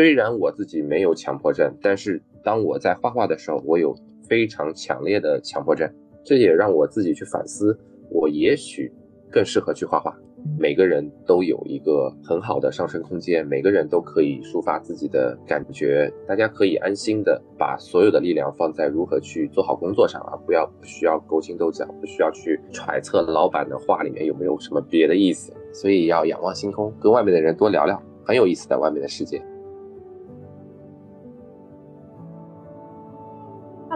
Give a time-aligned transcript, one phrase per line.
[0.00, 3.94] 虽然我自己没有强迫症，但是当我在画画的时候，我有
[4.26, 5.86] 非常强烈的强迫症，
[6.24, 7.78] 这也让我自己去反思，
[8.10, 8.90] 我也许
[9.30, 10.16] 更适合去画画。
[10.58, 29.42] 每个人都有一个很好的上升空间，每个人都可以抒发自己的感觉，大家可以安心的把所有的力量放在如何去做好工作上啊，不要不需要勾心斗角，不需要去揣测老板的话里面有没有什么别的意思，所以要仰望星空，跟外面的人多聊聊，很有意思的外面的世界。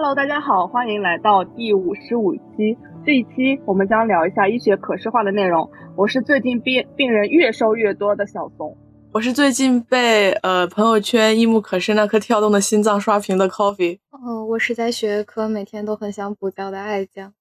[0.04, 2.76] Hello，大家好，欢迎来到第五十五期。
[3.06, 5.70] 这一期我们将聊一下医学可视化的内容。
[5.96, 8.76] 我是最近病病人越收越多的小松，
[9.14, 13.98] 我是最近被呃朋友圈一目可视那颗跳动的心脏刷屏的 Coffee。
[14.12, 17.32] 嗯，我是在学科每天都很想补觉的爱酱。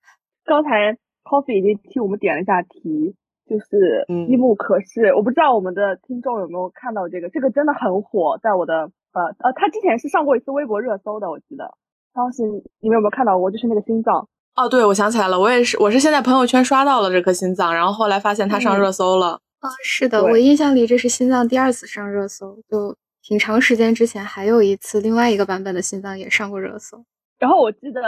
[0.45, 3.13] 刚才 Coffee 已经替我们点了一下题，
[3.45, 5.13] 就是一目可视。
[5.13, 11.75] 我不知道我们的听众有没有看到这个，这个真的很火，在我的呃呃，他之前是上过一次微博热搜的，我记得。
[12.13, 12.43] 当时
[12.79, 13.49] 你们有没有看到过？
[13.49, 14.27] 就是那个心脏。
[14.55, 19.39] 哦，对，我想起来了，我也是，我是现在朋友圈刷到了这颗心脏，然后后来发现它上热搜了。
[19.59, 27.03] 啊，是的，我印象里这是心脏第二次上热搜，就挺长时间之前还有一次另外一个版本的心脏也上过热搜。
[27.39, 28.01] 然后我记得，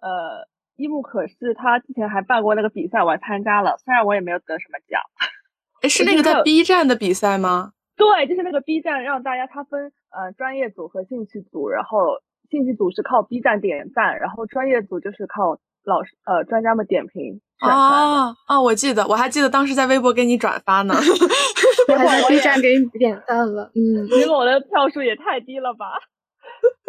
[0.00, 5.00] 呃，一木可是他之前还办过那个比赛，我还参加了，虽然我也没有得什么奖。
[5.82, 7.72] 哎，是那个在 B 站的比赛吗？
[7.96, 15.58] 对，就是那个 B 站让大家他分呃专业组和兴趣组，然后兴趣组是靠 B 站点赞，然后专业组就是靠。
[15.86, 18.58] 老师呃，专家们点评啊啊！
[18.58, 20.94] 我记得，我还记得当时在微博给你转发呢，
[21.92, 23.70] 我还在 B 站给你点赞了。
[23.74, 25.84] 嗯，结果我的票数也太低了吧？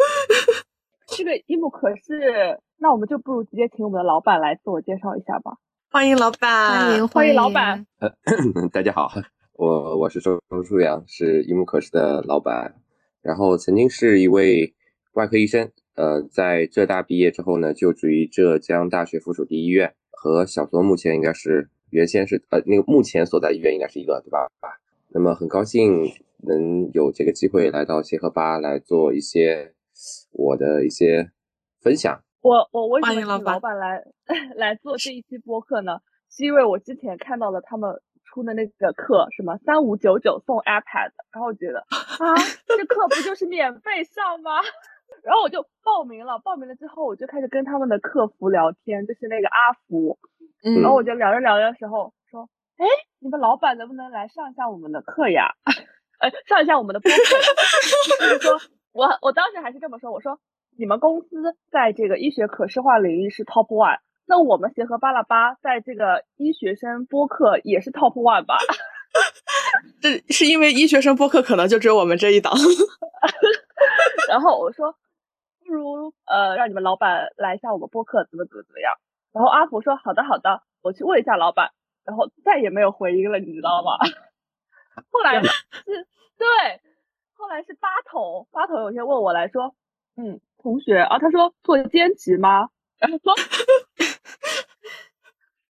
[1.14, 5.58] 这个一木可是，那我们就不如直接请我们的老板来自我介绍一下吧。
[5.90, 7.86] 欢迎老板，欢迎欢迎老板。
[8.00, 8.10] 呃，
[8.72, 9.12] 大家好，
[9.52, 12.76] 我我是周周舒阳，是一木可视的老板，
[13.20, 14.74] 然后曾经是一位
[15.16, 15.72] 外科医生。
[15.94, 24.46] 呃，在浙大毕业之后呢，就职于浙江大学附属第一医院，和小松目前应该是原先是呃那个目前所在医院应该是一个对吧？
[25.08, 26.12] 那么很高兴
[26.42, 29.72] 能有这个机会来到协和吧来做一些
[30.32, 31.30] 我的一些
[31.80, 32.20] 分享。
[32.42, 34.04] 我我为什么请老板来
[34.54, 35.98] 来做这一期播客呢？
[36.30, 37.90] 是因为我之前看到了他们
[38.24, 44.50] 出的那个课，什么三五九九送 iPad，然后觉得啊，这课不就是免费上吗？
[45.24, 50.18] 然后我就报名了，报名了之后我就开始跟他们的客服聊天，就是那个阿福，
[50.64, 52.86] 嗯，然后我就聊着聊着的时候说，哎，
[53.18, 55.54] 你们老板能不能来上一下我们的课呀？
[56.18, 57.16] 呃，上一下我们的播客。
[58.26, 58.58] 就是说
[58.92, 60.38] 我我当时还是这么说，我说
[60.78, 68.56] 你们公司在这个医学可视化领域是 top one，那我们协和巴拉巴在这个医学生播客也是 top one 吧？
[70.00, 72.52] 这是因为医学生播客可能就只有我们这一档。
[74.28, 74.96] 然后我说。
[75.68, 78.94] 不如呃，让你们老板来一下我们播客，怎么怎么怎么样？
[79.32, 81.72] 然后阿福说好的好的，我去问一下老板，
[82.04, 83.98] 然后再也没有回音了，你知道吗？
[85.10, 85.50] 后来是，
[86.38, 86.46] 对，
[87.34, 89.74] 后来是八筒，八筒有天问我来说，
[90.16, 92.68] 嗯，同学啊，他说做兼职吗？
[92.98, 93.34] 然后说，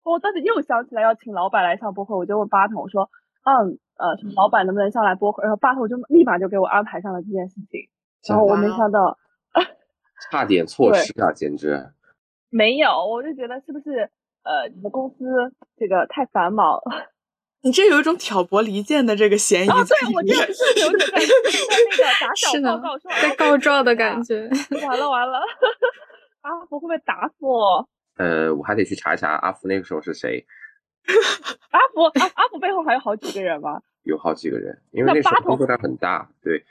[0.11, 3.11] 我当时又想起来要请老板来上播客，我就问八筒我说，
[3.45, 5.43] 嗯呃，什么老板能不能上来播客？
[5.43, 7.89] 然后八筒就立马就给我安排上了这件事情，
[8.29, 9.19] 然后我没想到。
[10.31, 11.33] 差点 错失啊！
[11.33, 11.91] 简直
[12.49, 14.09] 没有，我就觉得是不是
[14.45, 15.17] 呃，你们公司
[15.77, 16.81] 这个太繁忙？
[17.65, 19.69] 你这有一种挑拨离间的这个嫌疑。
[19.69, 21.27] 哦，对，我就是有点在在
[21.91, 24.49] 那个打 小报告说在告状的感觉。
[24.87, 25.39] 完了完了，
[26.43, 27.89] 阿福会不会打死我？
[28.17, 30.45] 呃，我还得去查一查阿福那个时候是谁。
[31.71, 33.83] 阿福阿阿福背后还有好几个人吗？
[34.03, 36.65] 有好几个人，因为那时候工作量很大，对。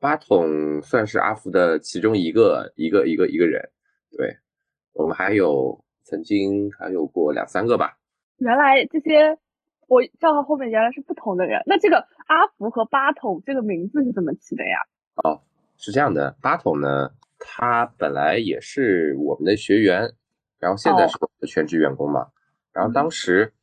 [0.00, 3.70] 八筒算是阿福的其中一个一个一个一个人，
[4.10, 4.36] 对
[4.92, 7.96] 我们还有曾经还有过两三个吧。
[8.36, 9.38] 原来这些
[9.86, 11.62] 我账号后面原来是不同的人。
[11.64, 14.76] 那这个阿福和八筒这个名字是怎么起的呀？
[15.22, 15.40] 哦，
[15.78, 20.12] 是这样的，八筒呢，他本来也是我们的学员，
[20.58, 22.26] 然后现在是我们的全职员工嘛。
[22.74, 23.54] 然后当时，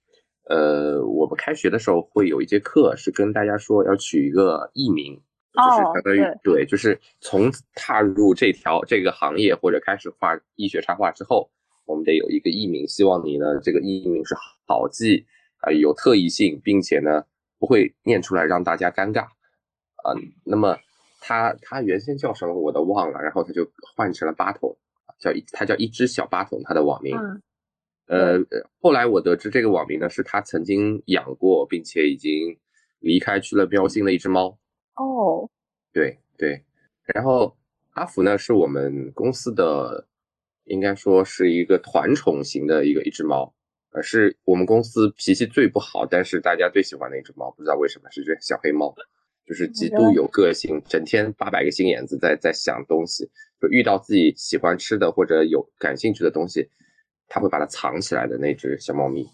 [0.52, 5.22] 呃，我们开学的时候会有一节课是跟大家说要取一个艺名。
[5.54, 11.52] 就是相当于对，就是从踏入这条这个行业或者开始画医学插画之后，
[11.86, 14.34] 我们得有一个艺名，希望你呢这个艺名是
[14.66, 15.26] 好记
[15.60, 17.26] 啊，有特异性，并且呢
[17.60, 20.16] 不会念出来让大家尴尬啊。
[20.46, 20.78] 那么
[21.20, 24.74] 他他原先叫什么我都忘了，然后他就换成了八筒，
[25.20, 27.14] 叫一他叫一只小八筒，他的网名。
[28.12, 28.38] 呃，
[28.82, 32.58] 后来我得知这个网名呢是他曾经养过并且已经
[33.00, 34.60] 离开去了喵星的一只猫。
[34.96, 35.50] 哦，
[35.94, 36.62] 对对，
[37.06, 37.56] 然后
[37.92, 40.06] 阿福呢是我们公司的，
[40.66, 43.54] 应该说是一个团宠型的一个一只猫，
[43.92, 48.94] 呃，是我们公司脾气最不好，但是大家最喜欢的一只猫，不知道为什么是只小黑猫，
[49.48, 53.30] 就是极度有个性，整天八百个心眼子在在想东西，
[53.62, 56.70] 就遇到自己喜欢吃的或者有感兴趣的东西，
[57.34, 59.26] 它会把它藏起来的那只小猫咪。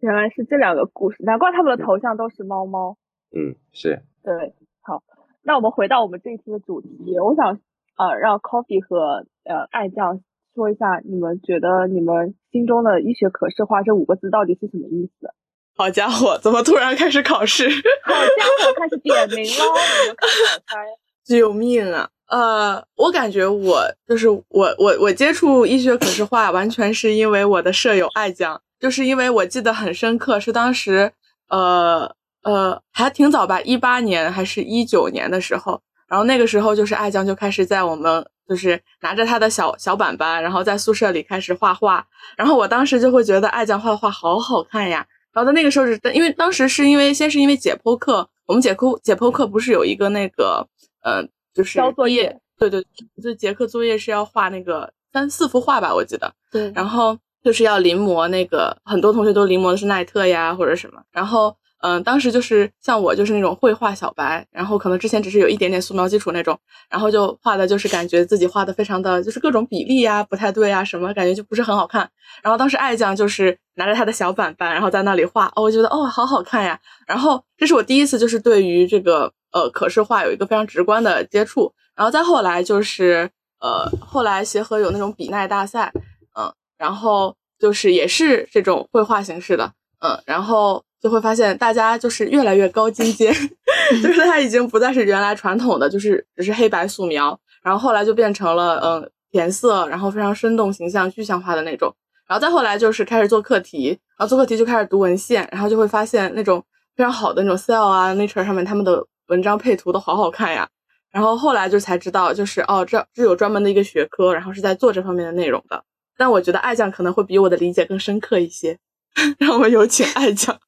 [0.00, 2.98] 原来是这两个故事，难怪他们的头像都是猫猫。
[3.34, 4.02] 嗯，是。
[4.22, 5.02] 对，好，
[5.42, 7.58] 那我们回到我们这一次的主题，我想
[7.96, 10.20] 呃让 Coffee 和呃爱酱
[10.54, 15.32] 说一下，你们觉得你们心中的医学可视化这五个字到底是什么意思？
[15.74, 17.66] 好家伙，怎么突然开始考试？
[18.04, 19.72] 好家伙，开始点名喽！
[20.02, 20.84] 你们开始 猜。
[21.24, 22.10] 救命啊！
[22.28, 24.42] 呃，我感觉我就是我
[24.78, 31.12] 我我接触医学可视化，完全是因为我的舍友爱酱，就是因为我记得很深刻，是当时
[31.48, 32.14] 呃。
[32.44, 42.04] 呃，还挺早吧，一八年还是一九年的时候，然后那个时候就是爱酱就开始在我们就是拿着他的小小板板，然后在宿舍里开始画画，
[42.36, 45.06] 然后我当时就会觉得爱酱画画好好看呀。
[45.32, 50.66] 然后在那个时候是，因为当时是因为先是因为解剖课，我们解剖解剖课不是有一个那个，
[51.04, 51.22] 呃，
[51.54, 52.84] 就是交作业，对对，
[53.22, 61.56] 就节课作业是要画那个三四幅画吧，我记得，对，然后就是要临摹那个，很多同学都临摹的是奈特呀或者什么，然后。
[61.84, 66.56] 嗯，当时就是像我，就是那种绘画小白，然后可能之前只是有一点点素描基础那种，
[66.88, 72.08] 然后就画的就是感觉自己画的非常的就是各种比例呀不太对啊什么，感觉就不是很好看。
[72.40, 76.78] 然后当时爱酱就是拿着他的小板板，然后在那里画，哦，我觉得哦好好看呀。
[77.04, 81.72] 然后这是我第一次就是对于这个呃可视化有一个非常直观的接触。
[81.94, 85.92] 然后再后来就是呃后来协和有那种比奈大赛，
[86.38, 90.84] 嗯，然后就是也是这种绘画形式的，嗯，然后。
[91.02, 93.34] 就会发现大家就是越来越高精尖，
[94.04, 101.92] 就是它已经不再是原来传统的，就是只是黑白素描，然后后来就变成了嗯填色，然后非常生动形象、具象化的那种。
[102.28, 106.64] 然后再后来就是开始做课题，然后做课题就开始读文献，然后就会发现那种
[106.94, 110.68] 非常好的那种 Cell 啊、Nature 上面他们的文章配图都好好看呀。
[111.10, 115.82] 然后后来就才知道，就是哦这这有专门的一个学科，然后是在做这方面的内容的。
[116.18, 118.78] 但我觉得爱酱可能会比我的理解更深刻一些。
[119.38, 120.58] 让我们有请爱酱。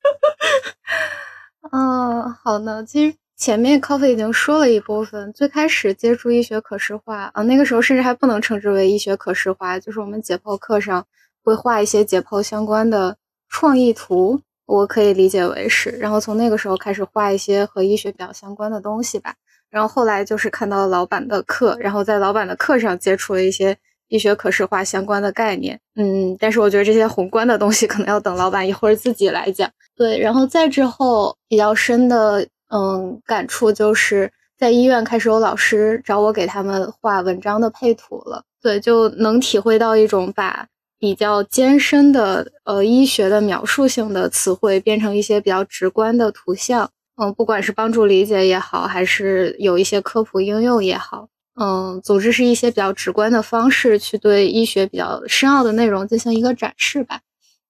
[1.73, 2.83] 嗯，好呢。
[2.85, 5.33] 其实前面 Coffee 已经说了一部分。
[5.33, 11.07] 最开始接触医学可视化啊，那个时候甚至还不能称之为医学可视化，就是我们解剖课上
[11.43, 13.17] 会画一些解剖相关的
[13.49, 15.91] 创意图，我可以理解为是。
[15.91, 19.35] 然后从那个时候开始画一些和医学比较相关的东西吧。
[19.71, 23.77] 然后后来就是看到了老板的课，然后在老板的课上接触了一些。
[24.09, 29.69] 医学可视化相关的概念，嗯，但是我觉得这些宏观的东西可能要等老板一会儿自己来讲。
[29.97, 38.45] 对，然后再之后比较深的，嗯，感触就是在医院开始有老师找我给他们画文章的配图了。
[38.63, 40.69] 对，就能体会到一种把
[41.05, 51.29] 比较艰深的呃医学的描述性的词汇变成一些比较直观的图像，嗯，不管是帮助理解也好，还是有一些科普应用也好。
[51.61, 57.21] 嗯，总之是一些比较直观的方式去对医学比较深奥的内容进行一个展示吧。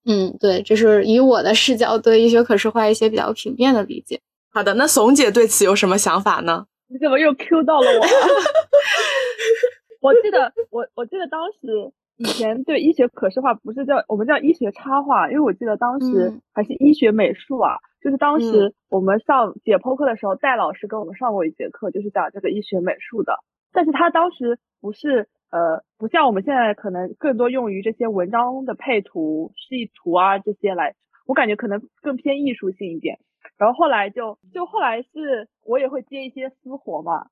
[0.06, 4.20] 嗯，对，这是以我的视角对医学可视化一些比较平面的理解。
[4.52, 6.66] 好的，那怂姐对此有什么想法呢？
[6.86, 8.06] 你怎么又 Q 到了我？
[10.00, 23.38] 我记得我我记得当时以前对医学可视化不是叫我们叫医学插画，因为我记得当时还是医学美术啊，就是当时我们上解剖课的时候，戴老师跟我们上过一节课，就是讲这个医学美术的。
[23.72, 30.94] 但是他当时不是呃，不像我们现在可能更多用于这些文章的配图、示意图啊这些来，
[31.26, 33.18] 我感觉可能更偏艺术性一点。
[33.58, 37.26] 然后后来就就后来是我也会接一些私活嘛，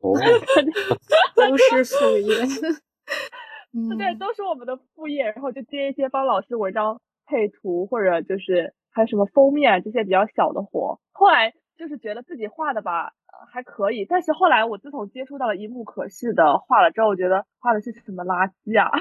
[0.00, 0.12] 哦，
[1.34, 2.34] 都是副业，
[3.96, 5.24] 对，都是我们的副业。
[5.24, 10.98] 然后就接一些帮老师文章配图，或者就是还有什么封面这些比较小的活。
[11.12, 13.12] 后来就是觉得自己画的吧。
[13.52, 18.90] 还可以，但是后来我自从接触到了一幕可视的画了之后，我觉得画的是什么垃圾啊！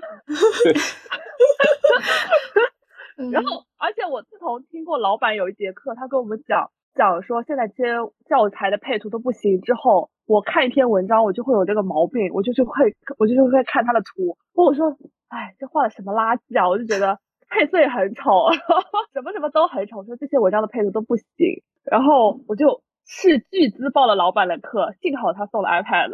[3.32, 7.94] 然后，而且我自从听过老板有一节课，他跟我们讲讲说现在这些
[8.28, 14.98] 教材的配图都不行之后，我看一篇文章我就会有这个毛病，我就是会我就是会看他的图，我说
[15.30, 16.68] 哎这画的什么垃圾啊！
[16.68, 18.52] 我就觉得配色也很丑，
[19.14, 22.82] 什么什么都很丑，说这些文章的配图都不行，然后我就。
[23.10, 26.12] 斥巨资报了老板的课，幸好他送了 iPad，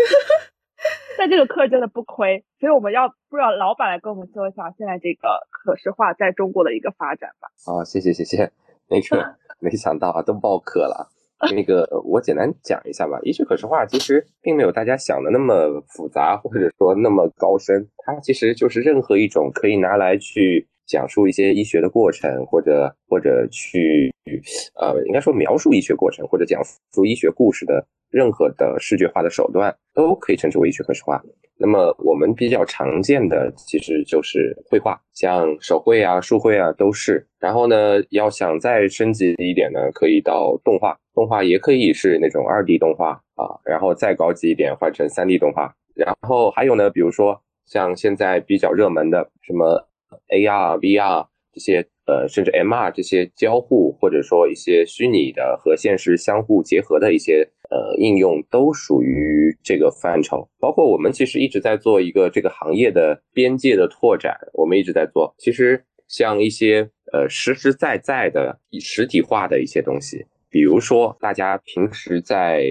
[1.16, 7.46] 但这个课真的不亏，所以我们要不让老板来跟我们说一下现在这个可视化在中国的一个发展吧。
[7.72, 8.50] 啊，谢谢谢谢，
[8.88, 11.08] 那个 没想到啊，都爆课了。
[11.52, 13.18] 那个我简单讲一下吧。
[13.24, 17.88] 一句可视化其实并没有大家想的那么复杂，或者说那么高深。
[17.98, 24.12] 它其实就是任何一种可以拿来去讲述一些医学的过程，或者或者去
[24.74, 26.62] 呃，应该说描述医学过程，或者讲
[26.94, 31.22] 述医学故事的任何的视觉化的手段，都可以称之为医学可视化。
[31.58, 37.24] 那么我们比较常见的其实就是绘画，像手绘啊、树绘啊都是。
[37.38, 43.46] 然后呢，要想再升级一点呢，可以到动画，动画也可以是那种二 D 动画啊。
[43.64, 45.72] 然后再高级一点，换成三 D 动画。
[45.94, 49.88] 然后还有呢，比如说像现在比较热门的什么
[50.28, 51.86] AR、VR 这些。
[52.04, 60.48] 呃，甚至 MR 这些交互，或者说一些虚拟的和现实相互结合的一些呃应用，都属于这个范畴。
[60.58, 65.32] 包括我们其实一直在做一个这个行业的边界的拓展，我们一直在做。
[65.38, 72.64] 其实像一些呃实实在在的实体化的一些东西，比如说大家平时在。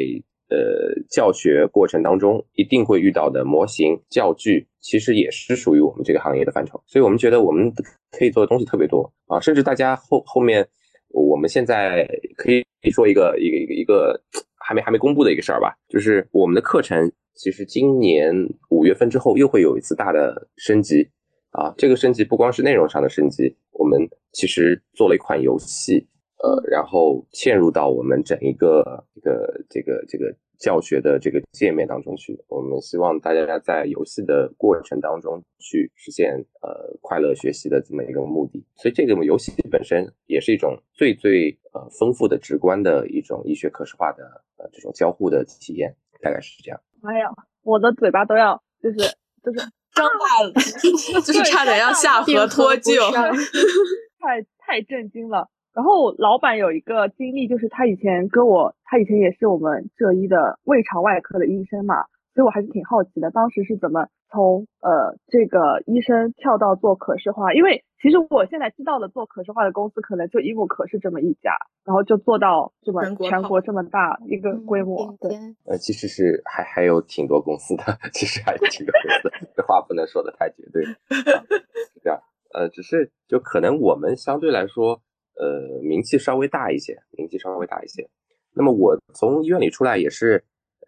[0.51, 6.77] 呃，教学过程当中一定会遇到的模型教具，其实也是属于我们这个行业的范畴。
[6.86, 7.72] 所以，我们觉得我们
[8.12, 10.67] 可以做的东西特别多啊，甚至大家后后面，
[11.08, 12.05] 我们现在
[12.36, 14.22] 可以说一个一个一个一个
[14.58, 18.36] 还没还没公布的一个事儿吧，就是我们的课程其实今年
[18.72, 21.10] 五月份之后又会有一次大的升级
[21.51, 21.74] 啊。
[21.77, 26.05] 这个升级不光是内容上的升级，我们其实做了一款游戏。
[26.43, 32.38] 呃，然后嵌入到我们整一个这个这个这个教学的这个界面当中去。
[32.48, 38.65] 我们希望大家在游戏的过程当中去实现呃快乐学习的这么一个目的。
[38.75, 44.24] 所以这个游戏本身也是一种最最呃丰富的、直观的一种医学可视化的
[44.57, 46.81] 呃这种交互的体验，大概是这样。
[47.03, 47.29] 哎呀，
[47.63, 48.98] 我的嘴巴都要就是
[49.43, 49.60] 就是
[49.93, 50.53] 张大了，
[51.21, 53.12] 就是差点要下河脱臼，
[54.19, 55.50] 太太震惊了。
[55.74, 67.54] 然后老板有一个经历，就是他以前跟我，他以前也是我们浙医的胃肠外科的医生嘛，所以我还是挺好奇的，当时是怎么从呃这个医生跳到做可视化？
[67.54, 75.16] 因为其实我现在知道的做可视化的公司可能就医木可视这么一家，然后就做到这么全国这么大一个规模。
[75.22, 75.32] 对，
[75.66, 82.20] 呃，其实是还还有挺多公司的， 其实还有挺多公司，这话不能说的太绝对，是这样。
[82.54, 85.01] 呃，只是就可能我们相对来说。
[85.41, 88.07] 呃，名气稍微大一些，名气稍微大一些。
[88.53, 90.43] 那么我从医院里出来也是，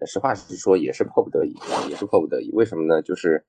[0.06, 1.56] 实话实说，也是迫不得已，
[1.90, 2.52] 也是迫不得已。
[2.52, 3.02] 为什么呢？
[3.02, 3.44] 就是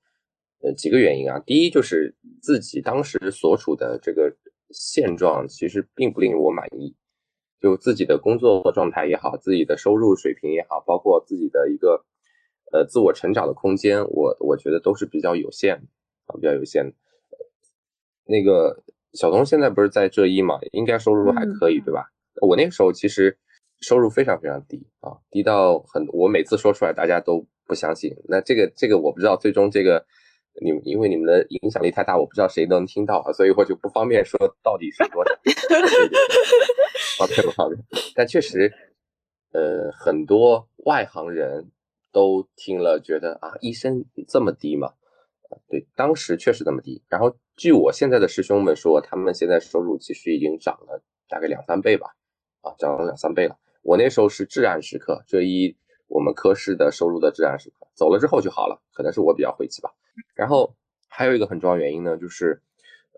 [0.63, 1.37] 呃几个原因啊。
[1.45, 4.35] 第一就是自己当时所处的这个
[4.71, 6.95] 现状其实并不令我满意，
[7.61, 12.03] 就自己的工作状态也好，自己的收入水平也好，包括自己的一个
[12.71, 15.75] 呃自我成长的空间，我我觉得都是比较有限
[16.25, 16.93] 啊，比较有限。
[18.25, 18.81] 那个。
[19.15, 22.11] 小童现在不是在浙一嘛，应该收入还可以，对吧？
[22.41, 23.37] 我那个时候其实
[23.81, 28.15] 收入非常非常低啊，低到很，我每次说出来大家都不相信。
[28.27, 30.05] 那这个这个我不知道，最终这个
[30.61, 35.33] 你们因为你们的影响力太大，我不知道谁能听到啊，所以我就不方便说到底是多少。
[37.17, 37.81] 方便不方便？
[38.13, 38.73] 但确实，
[39.53, 41.71] 呃，很多外行人
[42.11, 44.91] 都听了觉得啊，医生这么低吗？
[45.67, 47.01] 对，当时确实那么低。
[47.09, 52.15] 然后据我现在的师兄们说，他们现在收入其实已经涨了大概两三倍吧，
[52.61, 53.57] 啊，涨了两三倍了。
[53.81, 55.75] 我那时候是至暗时刻，这一
[56.07, 59.91] 我们科室的收入的至暗时刻，走了之后就好了，可能是我比较晦气吧。
[60.33, 60.75] 然后
[61.07, 62.61] 还有一个很重要原因呢，就是，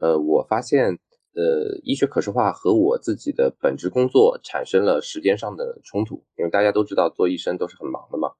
[0.02, 1.00] 呃，我发现，
[1.34, 8.32] 呃，医学可视化和我自己的本职工作产生了时间上的冲突，因为大家都知道做医生都是很忙的嘛，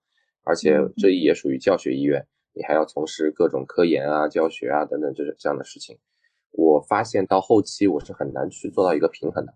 [0.44, 2.28] 而且这也属于教学医院。
[2.58, 6.00] 你还要从事各种科研啊、教学啊等等这这样的事情，
[6.52, 9.54] 我发现到后期我是很难去做到一个平衡的。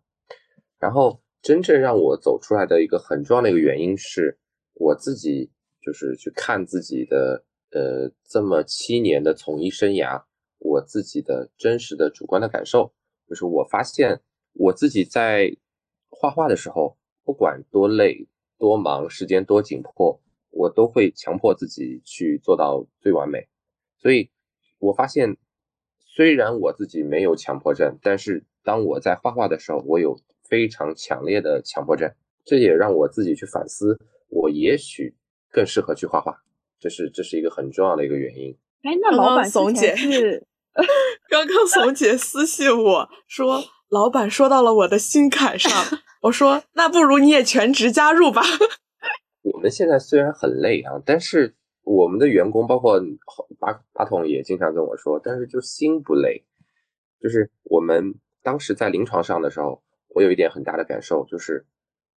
[0.79, 4.37] 然后真正让我走出来的一个很重要的一个原因是，
[4.75, 5.49] 我自己
[5.81, 10.23] 就是去看自己的呃这么七年的从医生涯，
[10.59, 12.93] 我自己的真实的主观的感受，
[13.27, 14.21] 就是我发现
[14.53, 15.57] 我自己在
[16.09, 18.27] 画画的时候，不管多累
[18.59, 20.19] 多忙，时间多紧迫。
[20.51, 23.47] 我都会强迫自己去做到最完美，
[23.97, 24.29] 所以
[24.79, 25.37] 我发现，
[26.05, 32.11] 虽然我自己没有强迫症，但是当我在画画的时候，我有非常强烈的强迫症，
[32.45, 33.97] 这也让我自己去反思，
[34.29, 35.15] 我也许
[35.49, 36.43] 更适合去画画，
[36.79, 38.57] 这是这是一个很重要的一个原因。
[38.83, 40.45] 哎，那老板怂姐是
[41.29, 45.71] 刚刚怂姐私信我说，老板说到了我的心坎上，
[46.23, 48.41] 我说那不如你也全职加入吧。
[49.41, 53.01] 我们现在虽然很累啊，但是我们的员工包括
[53.59, 56.43] 八八筒也经常跟我说，但是就心不累。
[57.19, 61.65] 就是我们当时在临床上的时候，我有一点很大的感受，就是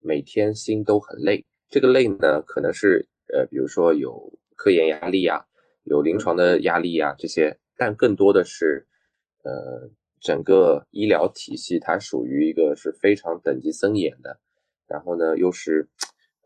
[0.01, 1.45] 每天心都很累。
[1.69, 5.45] 这个累呢，可能是呃，比如说有科研压力啊，
[5.85, 8.87] 有临床的压力啊这些，但更多的是
[9.43, 9.91] 呃，
[10.21, 14.39] 整个医疗体系它属于一个是非常等级森严的，
[14.87, 15.89] 然后呢又是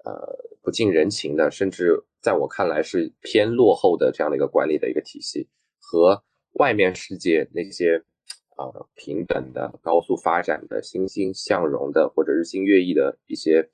[0.09, 5.49] 呃不近人情的，甚至在我看来是偏落后的这样的一个管理的一个体系
[5.79, 6.23] 和。
[6.55, 8.03] 外面世界那些
[8.57, 13.71] 啊平等的、高速发展的、欣欣向荣的或者日新月异的一些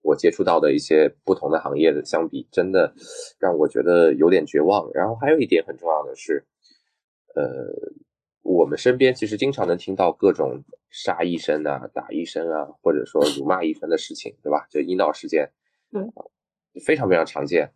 [0.00, 2.94] 我接触到的一些不同的行业的相比，真的
[3.38, 4.90] 让我觉得有点绝望。
[4.94, 6.46] 然后还有一点很重要的是，
[7.34, 7.42] 呃，
[8.42, 14.66] 我们身边其实经常能听到各种杀医生啊、打医生啊，或者说辱骂医生的事情，对吧？
[14.70, 15.50] 就医闹事件，
[15.92, 16.12] 嗯，
[16.84, 17.70] 非常非常常见。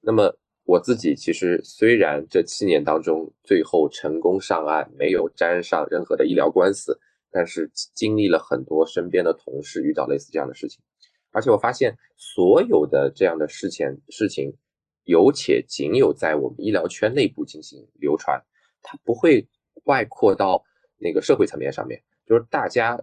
[0.00, 0.36] 那么。
[0.68, 6.98] 我自己其实虽然这七年当中最后成功上岸，没有沾上任何的医疗官司，
[7.30, 10.82] 但是经历了很多身边的同事遇到类似这样的事情，
[11.30, 14.56] 而且我发现所有的这样的事情事情，
[15.04, 18.42] 有且仅有在我们医疗圈内部进行流传，
[18.82, 19.46] 它不会
[19.84, 20.64] 外扩到
[20.98, 23.00] 那个社会层面上面，就是大家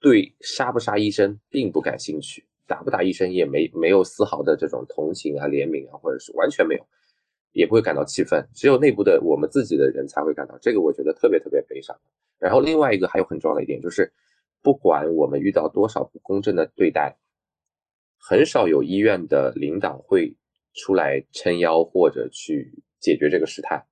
[0.00, 2.44] 对杀不杀医生并不感兴趣。
[2.66, 6.86] 打不打医生也没没有丝毫的这种同情啊、怜悯啊，或者是完全没有，
[7.52, 11.96] 也不会感到气愤，只有内部的我们自己的人才会感到这个，我觉得特别特别悲伤。
[12.38, 14.12] 然后另外一个还有很重要的一点就是，
[14.62, 17.16] 不管我们遇到多少不公正的对待，
[18.18, 20.36] 很少有医院的领导会
[20.74, 23.86] 出来撑腰或者去解决这个事态，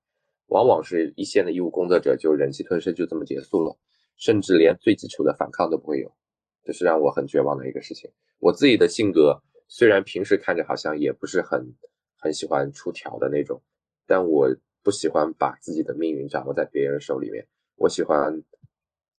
[0.49, 3.79] 往往是一线的医务工作者就忍气吞声就这么结束了，
[4.17, 6.13] 甚至连最基础的反抗都不会有。
[6.65, 8.11] 这是让我很绝望的一个事情。
[8.39, 11.65] 我自己的性格虽然平时看着好像也不是很
[12.17, 13.63] 很喜欢出条的那种，
[14.07, 14.49] 但我
[14.83, 17.47] 不喜欢把自己的命运掌握在别人手里面。
[17.77, 18.43] 我喜欢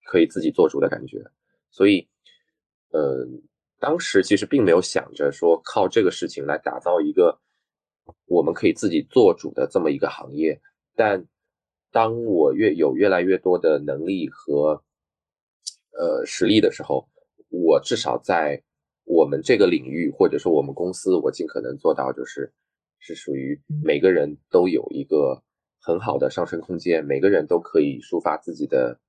[0.05, 1.23] 可以自己做主的感觉。
[1.71, 2.07] 所以，
[2.89, 3.27] 呃，
[3.79, 7.39] 当时其实并没有想着说靠这个事情来打造一个
[8.25, 10.61] 我们可以自己做主的这么一个行业。
[10.95, 11.25] 但
[11.91, 14.83] 当我越有越来越多的能力和
[15.91, 17.09] 呃实力的时候，
[17.63, 18.61] 我至少在
[19.05, 22.51] 我们这个领域，或者说我们公司，我尽可能做到，就是
[22.99, 25.41] 是属于每个人都有一个
[25.79, 28.99] 很好的上升空间，每个人都可以抒发自己的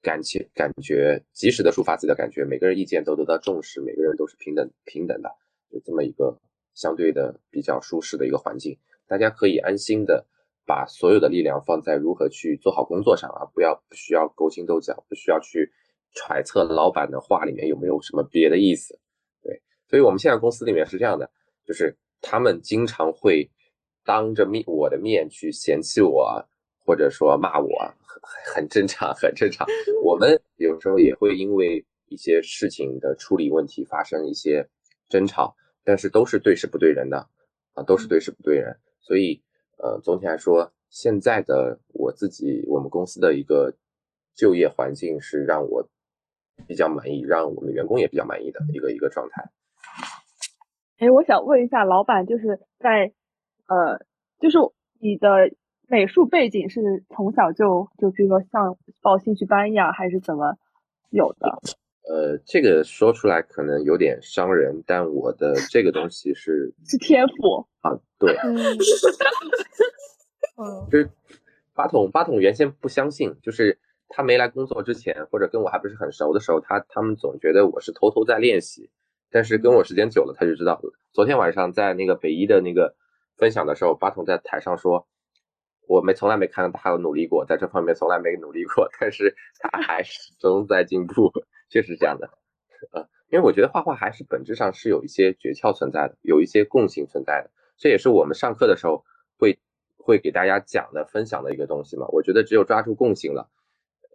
[0.00, 5.28] 感情、感觉，及时的抒发自己的感觉，每个人意见都得到重视，每个人都是平等平等的，
[5.70, 6.40] 就这么一个
[6.74, 10.24] 相对的比较舒适的一个环境，大家可以安心的
[10.64, 15.72] 把所有的力量放在如何去做好工作上啊，不要不需要勾心斗角，不需要去。
[16.14, 18.98] 揣测老板的话里面有没有什么别的意思？
[19.42, 21.30] 对，所以我们现在公司里面是这样的，
[21.66, 23.50] 就是他们经常会
[24.04, 26.46] 当着面我的面去嫌弃我，
[26.84, 27.68] 或者说骂我，
[28.22, 29.66] 很很正常，很正常。
[30.04, 34.68] 我们有时候也会因为一些事情的处理问题发生一些
[35.08, 37.26] 争吵，但是都是对事不对人的
[37.72, 38.76] 啊，都是对事不对人。
[39.00, 39.42] 所以，
[39.78, 43.74] 呃，总体来说，现在的我自己，我们公司的一个
[44.34, 45.88] 就业环境是让我。
[46.66, 49.50] 比较满意，让我们的员工也比较满意的一个一个状态。
[50.98, 53.12] 哎，我想问一下，老板就是在
[53.66, 54.04] 呃，
[54.38, 54.58] 就是
[55.00, 55.50] 你的
[55.88, 60.56] 美术背景是从小就就比如说像报兴趣班一样，还是怎么
[61.10, 61.58] 有的？
[62.08, 68.36] 呃，这个说出来可能有点伤人，但我的这个东西是 是天赋啊，对，
[70.56, 71.10] 嗯，就是
[71.74, 73.80] 八筒八筒原先不相信，就是。
[74.14, 78.90] 他没来工作之前，或者跟我还不是很熟的时候，他他们总觉得我是偷偷在练习。
[79.30, 80.78] 但是跟我时间久了，他就知道。
[81.10, 82.94] 昨天晚上在那个北一的那个
[83.38, 85.08] 分享的时候，八筒在台上说，
[85.88, 91.32] 我没从来没看到他有努力过，在这方面从来没努力过，但是他 还始终在进步，
[91.70, 92.28] 确实这样的。
[92.92, 97.50] 呃，因为我觉得画画还是本质上是有一些诀窍存在的，有一些共性存在的。
[97.78, 99.02] 这也是我们上课的时候
[99.38, 99.58] 会
[99.96, 102.06] 会给大家讲的、分享的一个东西嘛。
[102.08, 103.48] 我觉得只有抓住共性了。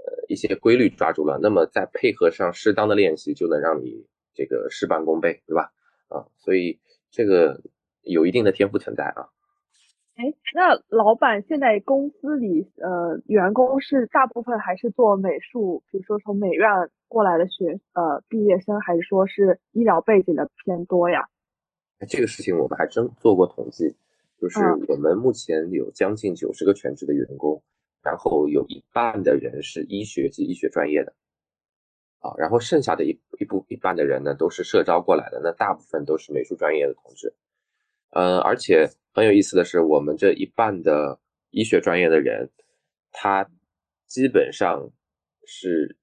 [0.07, 5.73] 呃，一些规律抓住了，那么再配合上适当的练习，就能让你这个事半功倍，对吧？
[6.07, 6.79] 啊，所以
[7.11, 7.59] 这个
[8.03, 9.27] 有一定的天赋存在啊。
[10.15, 21.27] 哎，那老板现在公司里，呃，员工是大部分还是做美术，比如说从美院过来的学呃毕业生，还是说是医疗背景的偏多呀？
[22.07, 23.95] 这个事情我们还真做过统计，
[24.39, 27.61] 就是我们目前有将近九十个全职的员工。
[28.01, 31.13] 然后有一半的人是医学及医学专业的，
[32.19, 37.33] 啊，然后剩下的一一部一半的人呢，都是社招过来的，那大部分都是美术专业的同志，
[38.11, 41.19] 嗯，而且很有意思的是，我们这一半的
[41.51, 42.49] 医学专业的人，
[43.11, 43.49] 他
[44.05, 44.89] 基本上
[45.45, 45.97] 是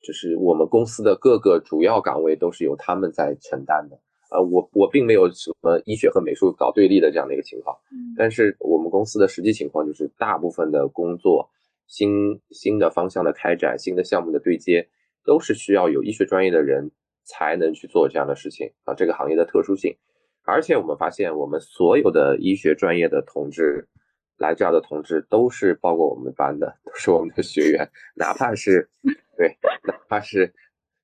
[0.00, 4.00] 就是我们公司的各个主要岗位都是由他们在承担的。
[4.30, 7.74] 呃，我我并没有什么医学和美术搞对立的这样的一个情况，
[8.16, 11.48] 但是我们公司的实际情况就是大部分的工作，
[11.86, 14.86] 新新的方向的开展，新的项目的对接，
[15.24, 16.90] 都是需要有医学专业的人
[17.24, 19.96] 才能去做这样的事情啊，这个行业的特殊性。
[20.44, 23.88] 而且我们发现，我们所有的医学专业的同志
[24.36, 28.90] 来这儿的同志都是包括我们班的，都是我们的学员，哪怕是
[29.38, 30.52] 对，哪怕是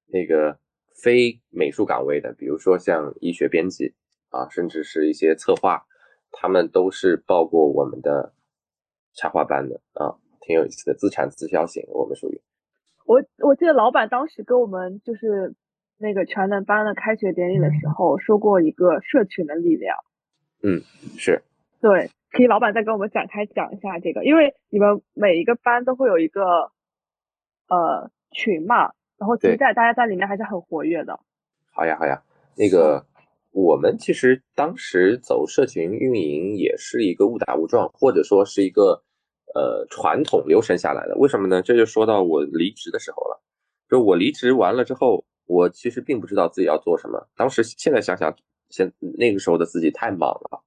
[0.09, 0.59] 那个。
[0.95, 3.95] 非美术岗位的，比如说像医学编辑
[4.31, 5.85] 啊，甚至是一些策划，
[6.31, 8.33] 他们都是报过我们的
[9.13, 12.41] 插画班的啊，挺有意思的，自产自销型，我们属于。
[13.05, 15.55] 我我记得老板当时跟我们就是
[15.99, 19.97] 那个全能班的开学典礼的时候说过一个社群的力量。
[20.63, 20.81] 嗯，
[21.19, 21.43] 是。
[21.81, 26.73] 对，可以老板再跟我们展开讲一下这个，因为你们每一个班都会有一个
[27.69, 28.93] 呃群嘛。
[29.25, 31.19] 然后其实在大家在里面还是很活跃的。
[31.73, 32.23] 好呀，好呀。
[32.55, 33.03] 那个
[33.53, 39.03] 我们其实当时走社群运营也是一个误打误撞，或者说是一个
[39.55, 41.17] 呃传统流程下来的。
[41.17, 41.63] 为什么呢？
[41.63, 43.41] 这就说到我离职的时候了。
[43.89, 47.27] 就我离职完了之后，我其实并不知道自己要做什么。
[47.35, 48.37] 当时现在想想，
[48.69, 50.63] 现那个时候的自己太忙了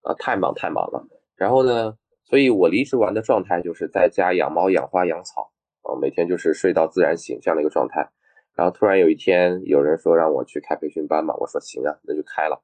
[0.00, 1.06] 啊，太忙太忙了。
[1.34, 5.52] 然后呢，所以我离职完的状态就是在家养猫、养花、养草。
[5.96, 8.08] 每天就是睡到自然醒这样的一个状态，
[8.54, 12.62] 然后突然有一天有人说让我去开培训班嘛，我说行啊，那就开了。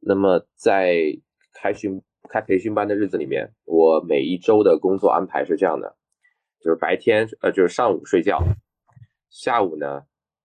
[0.00, 0.94] 那么在
[1.54, 5.96] 开训开培训班的日子里面，我每一周的工作安排是这样的，
[6.60, 8.42] 就是白天呃就是上午睡觉，
[9.28, 10.02] 下午呢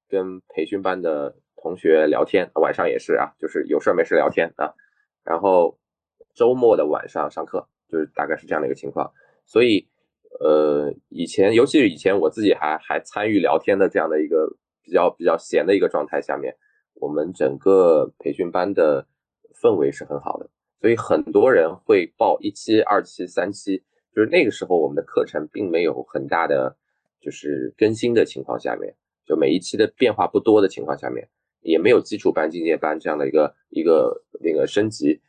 [0.10, 4.73] 跟培训班的同学聊天，晚上也是啊，就是有事没事聊天啊，
[5.23, 5.78] 然后
[6.34, 9.12] 周末的晚上上课，就是大概是这样的一个情况，
[9.45, 9.88] 所以。
[10.39, 14.47] 呃，以前，尤其是以前，我自己还还参与聊天的这样的一个
[14.81, 16.55] 比较比较闲的一个状态下面，
[16.95, 19.05] 我们整个培训班的
[19.61, 20.49] 氛围是很好的，
[20.81, 26.75] 所以很多人会报一期、二期、三期，就是那个时候我们的课程并没有很大的
[27.21, 28.93] 就是更新的情况下面，
[29.25, 31.29] 就每一期的变化不多的情况下面，
[31.61, 35.21] 也没有基础班、进阶班这样的一个一个那个升级，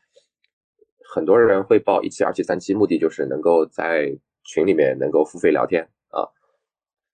[1.04, 6.28] 很多人会报一期、二期、三期，目的就是能够在群里面能够付费聊天啊，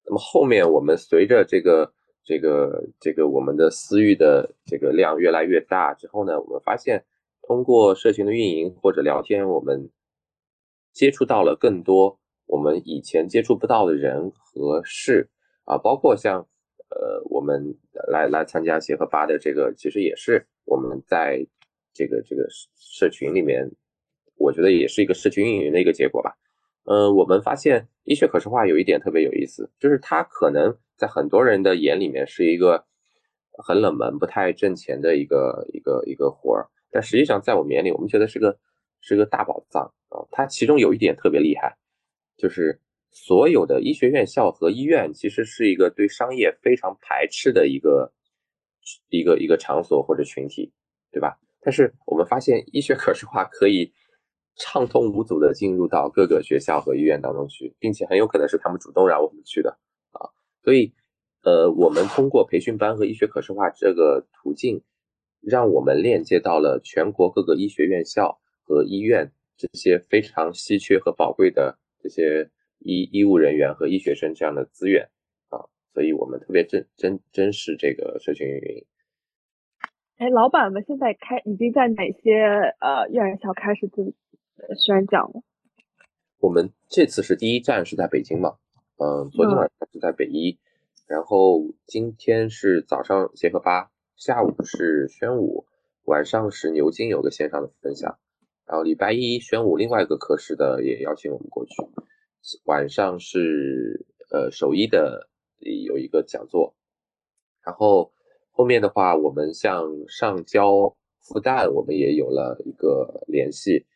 [0.05, 1.93] 那么后面我们随着这个
[2.25, 7.05] 这个这个我们的私域的这个量越来越大之后呢，我们发现
[7.43, 9.90] 通过社群的运营或者聊天，我们
[10.93, 15.29] 接触到了更多我们以前接触不到的人和事
[15.64, 16.40] 啊，包括像
[16.90, 17.77] 呃我们
[18.09, 21.47] 来来参加协和吧的这个，其实也是我们在
[21.95, 23.71] 这个这个社群里面，
[24.37, 26.37] 我觉得也是一个社群运营的一个结果吧。
[26.85, 32.85] 呃，我们发现医学可视化有一点特别有意思，就是它可能在很多人的眼里面是一个
[33.53, 38.59] 很冷门、不太挣钱的一个一个一个活儿，但实际上在我们眼里，我们觉得是个
[39.01, 40.25] 是个大宝藏啊。
[40.33, 41.77] 它其中有一点特别厉害，
[42.37, 48.11] 就是所有的医学院校和医院其实是一个对商业非常排斥的一个
[49.11, 50.73] 一个一个场所或者群体，
[51.12, 51.38] 对吧？
[51.61, 53.93] 但是我们发现医学可视化可以。
[54.62, 59.70] 畅通无阻的进入到各个学校和医院当中去，并且很有可能是他们主动让我们去的
[60.12, 60.29] 啊，
[60.62, 60.92] 所以，
[61.42, 64.83] 呃，我们通过培训班和医学可视化这个途径，
[65.40, 75.09] 让我们链接到了全国各个医学院校和医院这些非常稀缺和宝贵的这些医医务人员和医学生这样的资源
[75.49, 78.85] 啊，所以我们特别珍珍珍视这个社群运营。
[80.18, 82.44] 哎，老板们现在开已经在哪些
[82.81, 84.05] 呃院校开始自
[84.79, 85.42] 宣讲了。
[86.38, 88.57] 我们这次是第一站是在北京嘛？
[88.96, 90.59] 嗯，昨天晚上是在北医，
[91.07, 95.66] 然后今天是早上协和八，下午是宣武，
[96.05, 98.18] 晚上是牛津有个线上的分享，
[98.66, 101.75] 然后礼拜一宣武另外一个科室的也邀请我们过去，
[102.64, 106.75] 晚上是呃首医的有一个讲座，
[107.62, 108.12] 然后
[108.51, 113.87] 后面的话我们像上交复旦我们也有了一个联系。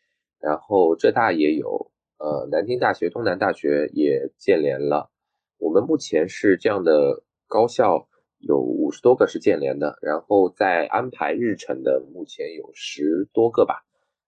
[0.45, 5.09] 然后浙大也有，呃，南京大学、东南大学也建联了。
[5.57, 13.83] 我们目前是这样的高校有五十多个是建联的，然后在安排日程的目前有十多个吧。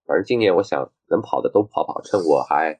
[0.07, 2.79] 反正今年我想能跑的都跑跑，趁我还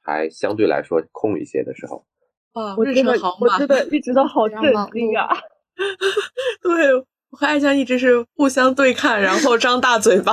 [0.00, 2.06] 还相对来说空一些的时候。
[2.54, 4.60] 哇，我真的我真的一直都好 震
[4.92, 5.28] 惊啊！
[6.62, 10.32] 对，我和艾江一直是互相对看，然后张大嘴巴。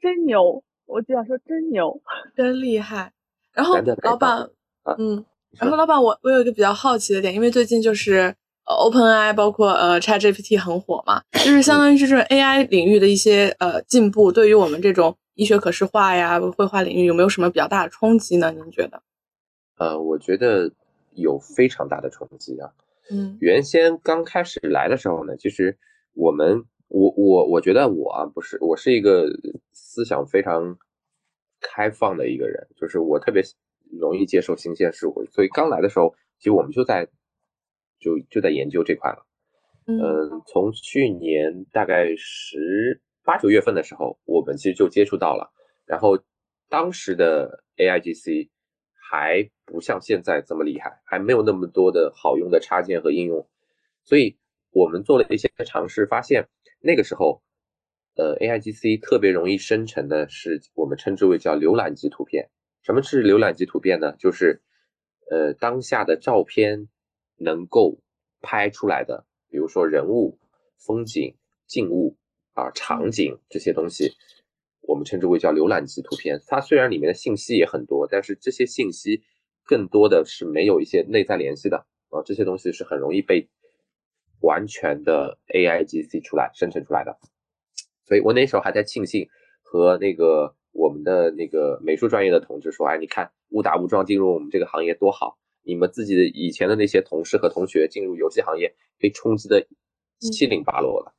[0.00, 0.62] 真牛！
[0.86, 2.00] 我就想说真牛，
[2.36, 3.12] 真厉害。
[3.52, 4.48] 然后老板，
[4.98, 5.24] 嗯，
[5.58, 8.34] 然后老板，我我有一个比较好奇的点，因为最近就是
[8.66, 18.50] 呃 OpenAI 包括呃 ChatGPT 很火嘛，就是相当于是这种 AI 领域的一些呃进步，对于我们这种医学可视化呀、绘画领域有没有什么比较大的冲击呢？
[18.52, 19.02] 您觉得？
[19.78, 20.70] 呃，我觉得
[21.14, 22.70] 有非常大的冲击啊。
[23.10, 25.76] 嗯，原先刚开始来的时候呢，其实
[26.14, 29.26] 我们我我我觉得我啊不是我是一个
[30.00, 30.78] 思想非常
[31.60, 33.42] 开放的一个人，就是我特别
[34.00, 37.06] 容易接受新鲜事物，所以刚来的时候，其实我们就在
[37.98, 39.26] 就就在研究这块了。
[39.86, 45.52] 嗯，从去年大概十八九月份的时候，我们其实就接触到了，
[45.84, 46.18] 然后
[46.70, 48.48] 当时的 AIGC。
[49.12, 53.44] 还不像现在这么厉害，还没有那么多的好用的插件和应用，
[54.04, 54.38] 所以
[54.70, 56.46] 我们做了一些尝试，发现
[56.78, 57.42] 那个时候，
[58.16, 62.50] 呃，AIGC 特别容易生成的是我们称之为叫浏览级图片。
[62.82, 64.14] 什么是浏览级图片呢？
[64.18, 64.62] 就是
[65.30, 66.88] 呃当下的照片
[67.36, 68.00] 能够
[68.40, 70.38] 拍出来的，比如说人物、
[70.76, 72.16] 风景、静物
[72.52, 74.12] 啊、场景这些东西。
[74.82, 79.22] 我们称之为叫浏览级图片，它虽然里面的信息也很多，但是这些信息
[79.64, 83.48] 更多的是没有一些内在联系的啊，这些东西是很容易被
[84.40, 87.18] 完全的 AI GC 出来生成出来的。
[88.10, 89.28] 所以我那时候还在庆幸
[89.62, 99.64] 和那个我们的那个美术专业的同志说，哎，你看误打误撞进入我们这个行业多好，你们自己的以前的那些同事和同学进入游戏行业被冲击的
[100.18, 101.14] 七零八落了。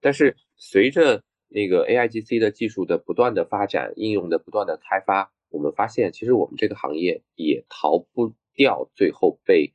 [0.00, 9.72] 但是随着那个 A I G C 的技术的不断的发展，应用的不断的开发，我们发现其实我们这个行业也逃不掉最后被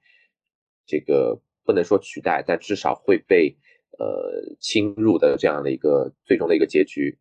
[0.86, 3.56] 这个不能说取代，但至少会被
[3.98, 7.18] 呃侵入的这样的一个最终的一个结局。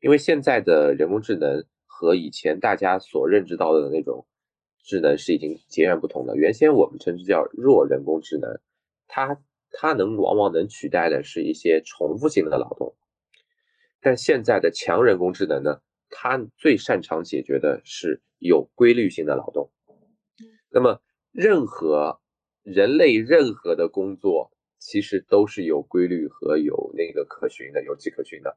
[0.00, 4.26] 因为现在的人工智能和以前大家所认知到的那种
[4.82, 6.36] 智能是已经截然不同的。
[6.36, 8.60] 原先我们称之叫弱人工智能，
[9.08, 9.38] 它
[9.70, 12.96] 它能往往能取代的是一些重复性的劳动。
[14.00, 19.70] 但现在的强人工智能呢，它最擅长解决的是有规律性的劳动。
[20.70, 22.20] 那么，任何
[22.62, 24.50] 人类任何的工作，
[24.80, 28.56] 其实都是有规律和有那个可循的，有迹可循的。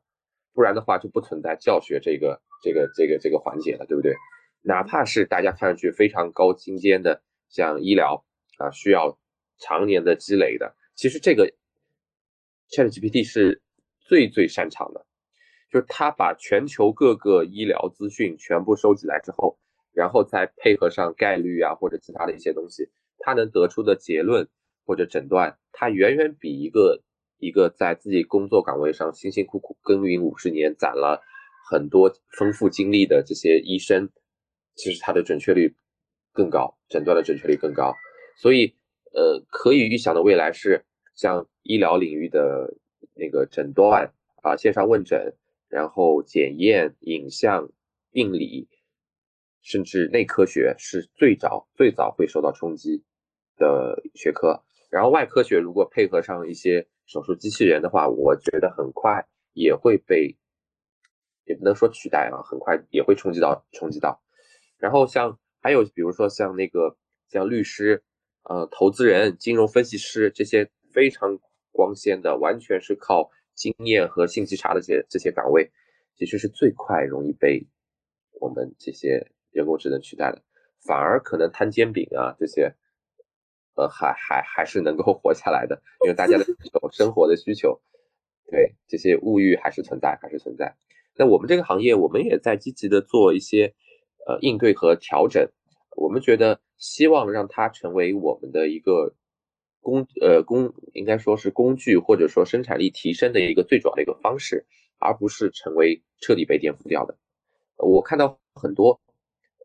[0.54, 4.16] 不然的话，就不存在教学这个这个这个这个环节了，对不对？
[4.62, 8.26] 哪怕是大家看上去非常高精尖的，像医疗
[8.58, 9.20] 啊，需要
[9.60, 11.54] 常年的积累的，其实这个
[12.72, 13.62] ChatGPT 是
[14.00, 15.06] 最最擅长的。
[15.70, 19.58] 就是它把全球各个医疗资讯全部收集来之后，
[19.92, 24.48] 然后再配合上概率啊或者其他的一些东西，它能得出的结论
[24.86, 27.02] 或者诊断，它远远比一个
[27.38, 31.22] 一个在自己工作岗位上辛辛苦苦耕耘五十年、攒了
[31.70, 34.10] 很多丰富经历的这些医生，
[34.76, 35.76] 其实它的准确率
[36.32, 37.94] 更高，诊断的准确率更高。
[38.38, 38.76] 所以，
[39.14, 42.76] 呃，可以预想的未来是像医疗领域的
[43.16, 45.36] 那个诊断啊，线上问诊。
[45.70, 47.72] 然后检验、影像、
[48.12, 48.70] 病理，
[49.64, 53.02] 甚至内科学是最早最早会受到冲击
[53.58, 54.64] 的学科。
[54.94, 60.38] 然后外科学如果配合上一些手术机器人的话，我觉得很快也会被，
[61.46, 64.22] 也不能说取代啊，很快也会冲击到冲击到。
[64.78, 66.96] 然后像还有比如说像那个
[67.28, 68.04] 像律师、
[68.44, 71.40] 呃投资人、金融分析师这些非常
[71.72, 73.32] 光鲜的，完全是靠。
[73.56, 75.72] 经验和信息差的这些这些岗位，
[76.16, 77.64] 其实是最快容易被
[78.42, 80.42] 我们这些人工智能取代的，
[80.82, 82.74] 反而可能摊煎饼啊这些，
[83.76, 86.46] 呃，还还还是能够活下来的，因为大家的
[86.92, 87.82] 生活的需求，
[88.50, 90.76] 对这些物欲还是存在，还是存在。
[91.16, 93.74] 那我们这个行业，我们也在积极的做一些
[94.26, 95.50] 呃应对和调整，
[95.96, 99.14] 我们觉得希望让它成为我们的一个。
[99.86, 104.66] 工呃工应该说是工具或者说生产力提升的一个最主要的一个方式，
[104.98, 107.18] 而不是成为彻底被颠覆掉的。
[107.76, 109.02] 我看到很多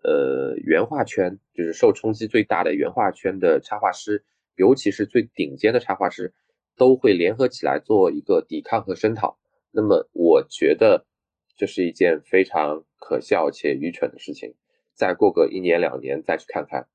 [0.02, 4.24] 呃原画圈就是受冲击最大的原画圈的插画师，
[4.56, 6.34] 尤其是最顶尖的插画师，
[6.76, 9.38] 都会联合起来做一个抵抗和声讨。
[9.70, 11.06] 那么我觉得
[11.56, 14.54] 这是一件非常可笑且愚蠢的事情。
[14.94, 16.88] 再过个一年两年再去看看，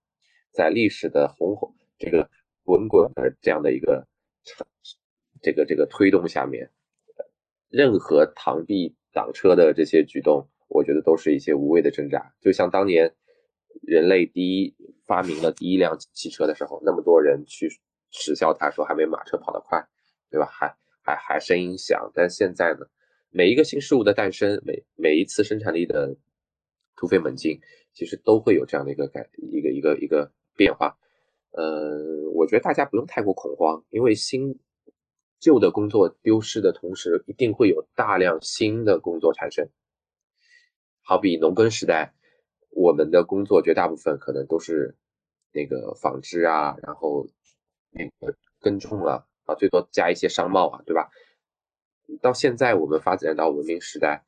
[0.51, 2.29] 在历史的红红这个。
[2.65, 4.07] 滚滚的这样的一个
[5.41, 6.71] 这个这个推动下面，
[7.67, 12.33] 任何螳臂挡车的这些举动，我觉得都是一些无谓的挣扎。
[12.41, 13.13] 就像当年
[13.81, 17.69] 人类第一发明了第一辆汽车的时候，那么多人去
[18.11, 19.87] 耻笑他，说还没马车跑得快，
[20.29, 20.47] 对吧？
[20.47, 22.11] 还还还声音响。
[22.13, 22.85] 但现在呢，
[23.29, 26.15] 每一个新事物的诞生，每每一次生产力的
[26.95, 27.59] 突飞猛进，
[27.93, 30.97] 其实都会有这样的一个改一个一个一个变化。
[31.51, 34.59] 呃，我觉得大家不用太过恐慌，因为新
[35.39, 39.67] 旧的工作丢失的同时，一定会有大量新的工作产生。
[41.03, 42.13] 好比农耕时代，
[42.69, 44.95] 我们的工作绝大部分可能都是
[45.51, 47.27] 那个纺织啊，然后
[47.91, 51.09] 那个耕种啊，啊，最多加一些商贸啊，对吧？
[52.21, 54.23] 到现在我们发展到文明时代，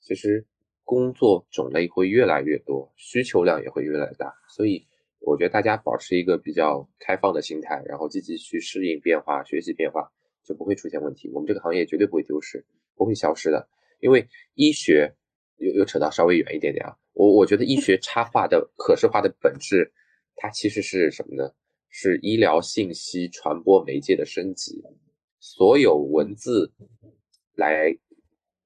[0.00, 0.46] 其实
[0.84, 4.86] 工作种类会越来越多，需求量也会越来越大，所以
[5.20, 10.10] 我觉得大家保持一个比较开放的心态，然后积极去适应变化、学习变化，
[10.44, 11.28] 就不会出现问题。
[11.32, 12.64] 我们这个行业绝对不会丢失，
[12.94, 13.68] 不会消失的，
[14.00, 15.14] 因为医学
[15.60, 16.96] 又又扯到稍微远一点点啊。
[17.12, 19.92] 我我觉得医学插画的可视化的本质，
[20.36, 21.52] 它其实是什么呢？
[21.88, 24.80] 是医疗信息传播媒介的升级，
[25.40, 26.72] 所有文字。
[27.56, 27.98] 来，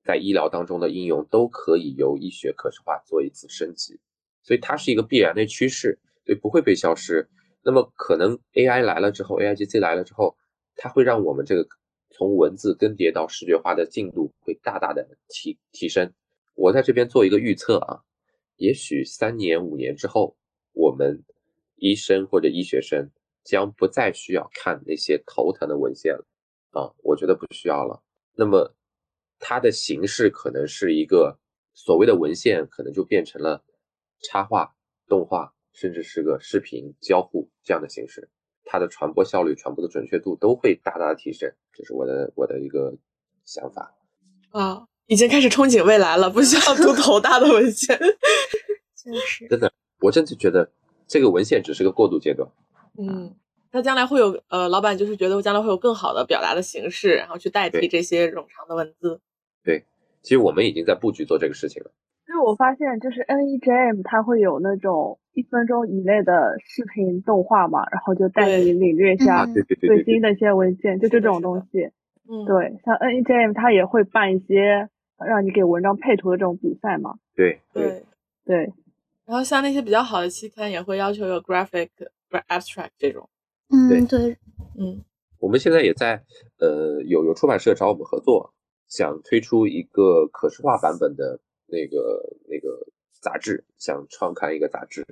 [0.05, 3.99] 在医疗当中的应用都可以由医学可视化做一次升级，
[4.43, 7.27] 所以它是一个必然的趋势，所以不会被消失。
[7.65, 10.37] 那么可能 AI 来了之后，AIGC 来了之后，
[10.77, 11.67] 它会让我们这个
[12.11, 16.13] 从文字更迭到视觉化的进度会大大的提提升。
[16.55, 18.03] 我在这边做一个预测啊，
[18.57, 20.37] 也许三年五年之后，
[20.73, 21.25] 我们
[21.77, 23.11] 医生或者医学生
[23.43, 26.27] 将不再需要看那些头疼的文献了
[26.71, 28.03] 啊，我觉得不需要了。
[28.37, 28.75] 那么，
[29.39, 31.39] 它的形式可能是一个
[31.73, 33.65] 所谓的文献，可能就变成了
[34.23, 34.75] 插画、
[35.07, 38.31] 动画，甚至是个视频交互这样的形式。
[38.65, 41.53] 它的传播效率、传播的准确度都会大大的提升。
[41.73, 42.97] 这是我的我的一个
[43.45, 43.95] 想法。
[44.51, 47.99] 啊，已经开始憧憬未来了，不需要读头大的文献。
[48.97, 50.71] 就是，真的，我真的觉得
[51.07, 52.49] 这个文献只是个过渡阶段。
[52.99, 53.35] 嗯。
[53.71, 59.21] 他将来会有呃，老板就是觉得我将来会有更好的表达的形式，然后去代替这些冗长的文字。
[59.65, 59.83] 对，
[60.23, 61.91] 其实我们已经在布局做这个事情了。
[62.29, 71.91] 因为我发现就是 NEJM 它会有那种一分钟以内的视频动画嘛，然后就带你领略一下最新的一些文件，就这种东西。
[72.31, 77.15] 嗯，对，像 NEJM 它也会办一些让你给文章配图的这种比赛嘛。
[77.35, 78.05] 对对
[78.45, 78.73] 对。
[79.25, 81.89] 然后像那些比较好的期刊也会要求有 graphic
[82.49, 83.29] abstract 这种。
[83.71, 84.37] 嗯，对，
[84.79, 85.03] 嗯，
[85.39, 86.23] 我们现在也在，
[86.59, 88.53] 呃，有有出版社找我们合作，
[88.87, 92.87] 想推出一个可视化版本的那个那个
[93.23, 95.07] 杂志，想创刊一个杂志，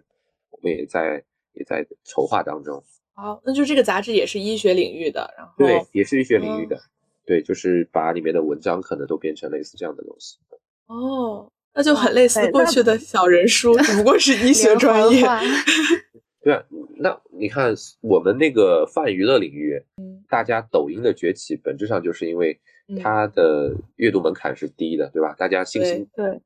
[0.51, 2.85] 我们也在也在筹划当中。
[3.15, 6.79] 好，那就这个杂志也是医学领域的，然后对，也是医学领域的，
[7.25, 10.39] 对，就是把里面的文章可能都变成类似这样的东西。
[10.87, 15.23] 哦，那就很类似过去的小人书，只不过是医学专业。
[16.43, 16.65] 对啊，
[16.97, 19.81] 那你看我们那个泛娱乐领域，
[20.29, 22.61] 大家抖音的崛起，本质上就是因为
[23.01, 25.35] 它的阅读门槛是低的，对吧？
[25.39, 26.41] 大家信心对，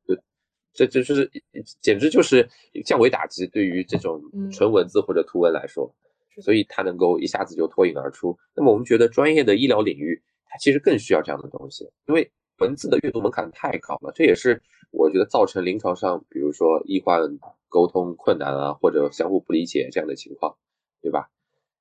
[0.74, 1.30] 这这就是
[1.80, 2.46] 简直就是
[2.84, 5.90] 降维打击，对于这种纯文字或者图文来说，
[6.42, 8.38] 所以它能够一下子就脱颖而出。
[8.54, 10.22] 那么我们觉得专业的医疗领域，
[10.56, 17.38] 它其实更需要这样的东西，因为文字的阅读门槛太高了，这也是我觉得造成临床上，比如说医患。
[17.68, 20.56] 沟通困难啊，或者相互不理解这样的情况，
[21.02, 21.28] 对吧？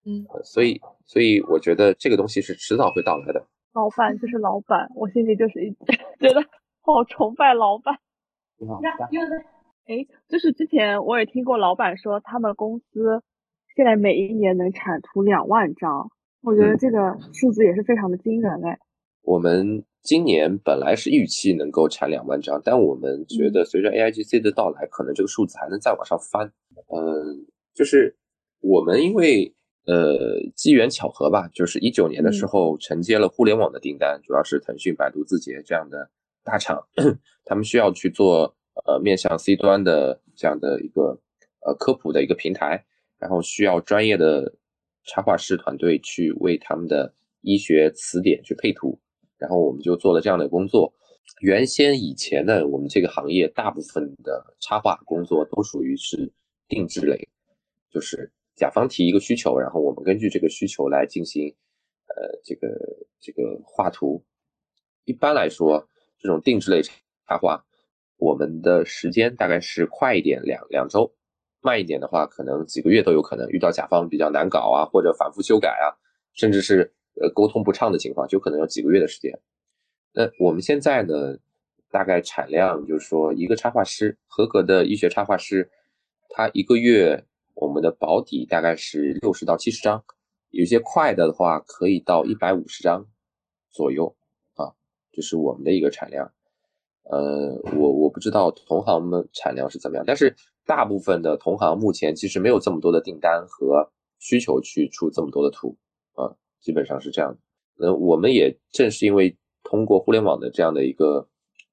[0.03, 3.45] 嗯，所以，所以我觉得这个东西是迟早会到来的。
[3.71, 5.71] 老板就是老板，我心里就是一
[6.19, 6.41] 觉得
[6.81, 7.97] 好崇拜老板。
[8.57, 8.79] 你好，
[9.85, 13.21] 哎，就是之前我也听过老板说，他们公司
[13.75, 16.09] 现在每一年能产出两万张，
[16.45, 18.79] 我觉得这个数字也是非常的惊人哎。
[19.23, 19.84] 我们。
[20.05, 26.45] 今年本来是预期能够产两万张，但我们觉得随着 AIGC 的到来，可能这个数字还能再往上翻。
[26.93, 28.15] 嗯，就是
[28.60, 29.51] 我们因为
[29.88, 36.08] 呃机缘巧合吧，就是一九年的时候承接了互联网的订单，主要是腾讯、百度、字节这样的
[36.43, 36.86] 大厂，
[37.43, 38.55] 他们需要去做
[38.86, 41.19] 呃面向 C 端的这样的一个
[41.65, 42.86] 呃科普的一个平台，
[43.17, 44.53] 然后需要专业的
[45.06, 49.00] 插画师团队去为他们的医学词典去配图。
[49.38, 50.94] 然后我们就做了这样的工作。
[51.41, 56.32] 原先以前呢，我们这个行业大部分的插画工作都属于是
[56.68, 57.28] 定制类，
[57.91, 61.53] 就是甲方提一个需求，然后我们根据这个需求来进行，
[62.08, 62.70] 呃，这个
[63.20, 64.24] 这个画图。
[65.03, 67.66] 一般来说，这种定制类插画，
[68.18, 71.14] 我们的时间大概是快一点两两周，
[71.66, 73.49] 慢一点的话可能几个月都有可能。
[73.49, 75.89] 遇到甲方比较难搞啊，或者反复修改啊，
[76.34, 76.93] 甚至是。
[77.18, 79.39] 呃，沟通不畅的情况就可能要几个月的时间。
[80.11, 81.38] 那我们现在呢，
[81.89, 85.72] 大概产量就是说，一个插画师，合格的医学插画师，
[86.28, 90.03] 他一个月我们的保底大概是六十到七十张，
[90.49, 93.07] 有些快的的话可以到一百五十张
[93.72, 94.13] 左右
[94.55, 94.76] 啊，
[95.13, 96.34] 这是我们的一个产量。
[97.10, 100.36] 呃，我我不知道同行们产量是怎么样，但是
[100.66, 105.78] 大部分的同行目前其实没有这么多的订单和需求去出这么多的图
[106.14, 107.38] 啊，基本上是这样的。
[107.78, 111.28] 那我们也正是因为通过互联网的这样的一个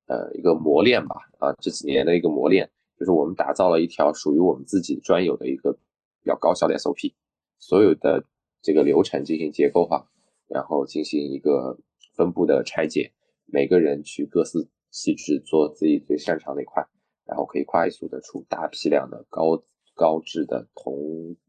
[0.06, 7.14] 呃一个磨练吧，啊这几年的一个磨练，就是我们打造了一条属于我们自己专有的一个比较高效的 SOP，
[7.58, 8.24] 所有的
[8.60, 10.06] 这个流程进行结构化，
[10.48, 11.78] 然后进行一个
[12.14, 13.12] 分布的拆解，
[13.46, 16.86] 每个人去各自其职，做自己最擅长的一块，
[17.24, 19.64] 然后可以快速的出大批量的高
[19.94, 20.94] 高质的同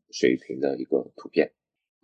[0.10, 1.52] 水平的一个图片。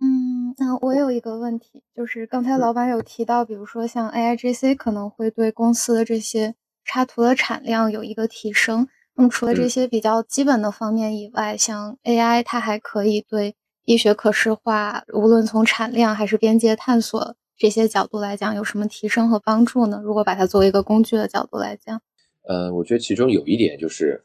[0.02, 8.88] 嗯，那我有一个问题，就是刚才老板有提到，比如说像 AIGC 可能会对公司的这些插图的产量有一个提升。
[9.16, 20.01] 那么除了这些比较基本的方面以外，像 AI 它还可以对医学可视化，无论从产量还是边界探索这些角度来讲，有什么提升和帮助呢？
[20.03, 22.01] 如果把它作为一个工具的角度来讲，
[22.47, 24.24] 呃，我觉得其中有一点就是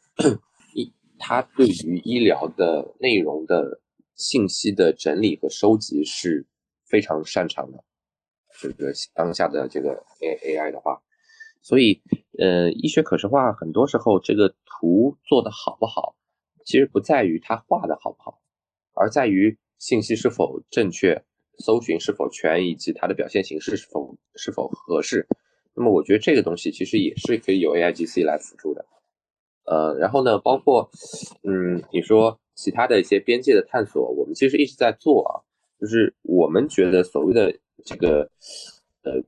[0.75, 3.83] 医，它对于医疗的内容的。
[4.17, 6.47] 信息的整理和收集是
[6.87, 7.83] 非常擅长的，
[8.61, 11.03] 这个当下的这个 A A I 的话，
[11.61, 12.01] 所以
[12.39, 16.15] 呃，医学可视化很多时候这个图做的好不好，
[16.65, 18.41] 其实不在于它画的好不好，
[18.93, 21.25] 而在于信息是否正确，
[21.59, 25.27] 搜寻是否全，以及它的表现形式是否是否合适。
[25.75, 28.85] 那么我觉得这个东西其实也是可以由 A I G C 来辅助的。
[29.65, 30.91] 呃，然后呢，包括
[31.43, 32.39] 嗯，你说。
[32.57, 35.43] 其他的一些边界的探索，我们其实一直在做啊。
[35.81, 37.53] 就是我们觉得所谓的
[37.85, 38.31] 这个
[39.03, 39.21] 呃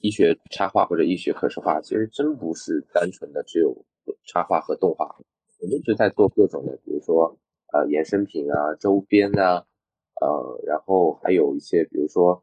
[0.00, 3.74] 医学插画或者医学可视化，其实真不是单纯的只有
[4.26, 5.16] 插画和动画。
[5.58, 7.34] 我们一直在做各种的，比如说
[7.72, 9.64] 呃衍生品啊、周边啊，
[10.20, 12.42] 呃，然后还有一些比如说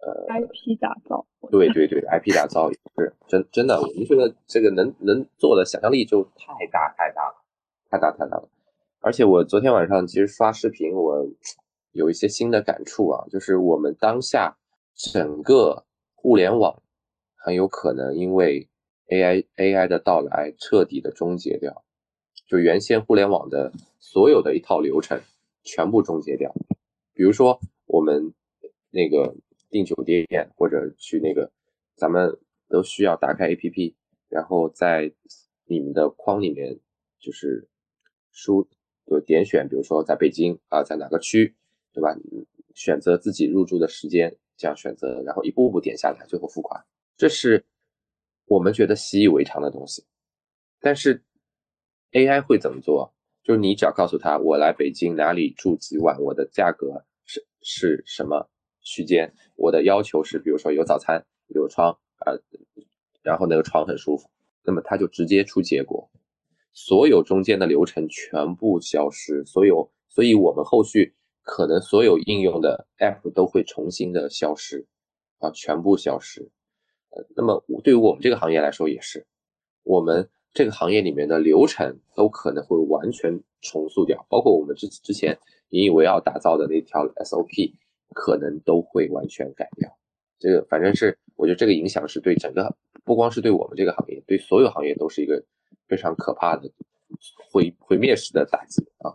[0.00, 1.26] 呃 IP 打造。
[1.50, 7.42] 对对对，IP 打造也是真真的，我们觉得这个能能做的想象力就太大太大了，
[7.90, 8.48] 太大太大了。
[9.00, 11.26] 而且我昨天晚上其实刷视频，我
[11.92, 14.58] 有一些新的感触啊，就是我们当下
[14.94, 16.82] 整个互联网
[17.34, 18.68] 很有可能因为
[19.08, 21.82] AI AI 的到来彻底的终结掉，
[22.46, 25.18] 就原先互联网的所有的一套流程
[25.64, 26.54] 全部终结掉。
[27.20, 28.32] 比如说我们
[28.88, 29.36] 那个
[29.68, 31.52] 订酒店或者去那个，
[31.94, 32.34] 咱们
[32.66, 33.94] 都需要打开 APP，
[34.30, 35.12] 然后在
[35.66, 36.80] 你们的框里面
[37.18, 37.68] 就是
[38.32, 38.66] 输。
[39.06, 41.54] 就点选，比如说在北京啊，在哪个区，
[41.92, 42.16] 对吧？
[42.74, 46.82] 选择自己入住的时间，这样选择，然后一步步点下来，最后付款。
[47.18, 47.62] 这是
[48.46, 50.02] 我们觉得习以为常的东西。
[50.80, 51.22] 但是
[52.12, 53.12] AI 会怎么做？
[53.42, 57.04] 就是你只要告诉他，我来北京哪里住几晚，我的价格
[57.62, 58.48] 是什么
[58.82, 62.32] 区间，我的要求是，比如说有早餐，有窗啊，
[63.22, 64.30] 然后那个床很舒服，
[64.62, 66.10] 那么他就直接出结果。
[66.72, 74.86] 所有中间的流程全部消失，所有，所以我们后续可能所有应用的 app 都会重新的消失，
[75.38, 76.50] 啊，全部消失。
[77.10, 79.26] 呃，那么对于我们这个行业来说也是，
[79.82, 85.38] 我们这个行业里面的流程都可能会完全重塑掉，包括我们之之前
[85.70, 87.74] 引以为傲打造的那条 SOP，
[88.14, 89.90] 可能都会完全改掉。
[90.38, 95.44] 这个反正是，我觉得这个影响是对整个，不光是对我们这个行业，对所有行业都是一个。
[95.88, 96.70] 非常可怕的
[97.50, 99.10] 毁毁灭式的打击啊！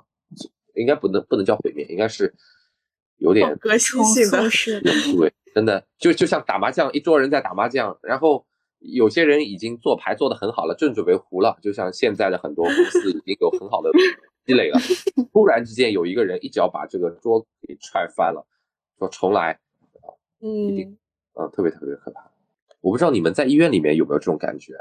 [0.73, 2.35] 应该不能不能叫毁灭，应该是
[3.15, 4.41] 有点革新性的。
[5.17, 8.45] 对，真的就就像打麻将，一桌人在打麻将，然后
[8.93, 11.57] 有些人已经做牌做得很好了，正准备胡了。
[11.61, 13.89] 就像现在的很多公司已经有很好的
[14.45, 14.79] 积累了，
[15.33, 18.45] 突然之间有一个人一脚把这个桌给踹翻了，
[18.99, 19.59] 说重来
[20.01, 20.07] 啊！
[20.41, 20.97] 嗯
[21.33, 22.31] 嗯，特别特别可怕。
[22.81, 24.73] 我不知道你们在医院里面有没有这种感觉？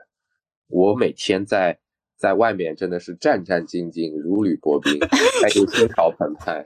[0.68, 1.78] 我每天在。
[2.16, 4.98] 在外面真的是战战兢兢，如履薄冰，
[5.42, 6.64] 还有心潮澎湃。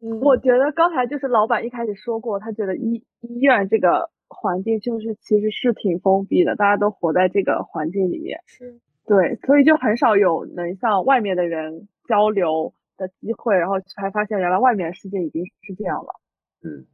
[0.00, 8.40] 嗯，我觉得刚才就是老板一开始说过，他觉得医医院这个环境就是其实是挺封闭的，大家都活在这个环境里面。
[8.46, 16.20] 是，对，所以就很少有能向外面的人交流的机会，然后才发现原来外面的世界已经是这样了。
[16.62, 16.86] 嗯，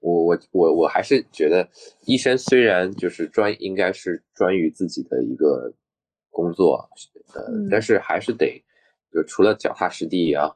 [0.00, 1.68] 我我我我还是觉得
[2.06, 5.72] 医生虽然就是专应该是专于自己的一个。
[6.32, 6.88] 工作，
[7.34, 8.64] 呃，但是还是得，
[9.12, 10.48] 就除了脚踏实地啊，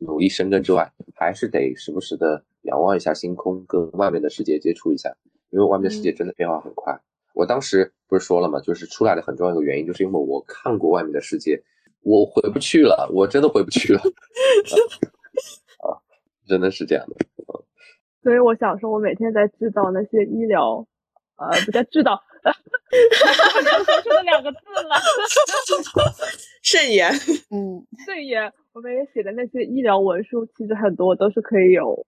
[0.00, 5.16] 努力深耕之外，还是得时不时的仰望一下星空，跟外面的世界接触一下，
[5.50, 7.00] 因为外面的世界真的变化很快。
[7.32, 8.60] 我当时不是说了吗？
[8.60, 11.62] 就是出来的很重要一个原因，就是因为我看过外面的世界，
[12.02, 14.00] 我回不去了，我真的回不去了。
[15.82, 15.98] 啊，
[16.46, 17.16] 真的是这样的。
[18.22, 20.86] 所以我想说，我每天在制造那些医疗，
[21.36, 22.20] 呃，不叫制造。
[22.44, 23.84] 哈哈哈哈哈！
[23.84, 24.94] 说出两个字了，
[26.62, 27.10] 慎言。
[27.50, 28.52] 嗯，慎言。
[28.74, 32.06] 我们也写的那些医疗文书，其实很多都是可以有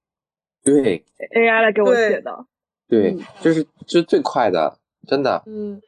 [0.66, 1.04] 对
[1.34, 2.46] AI 来给我写的。
[2.88, 5.42] 对，就是这是最快的，真的。
[5.46, 5.80] 嗯。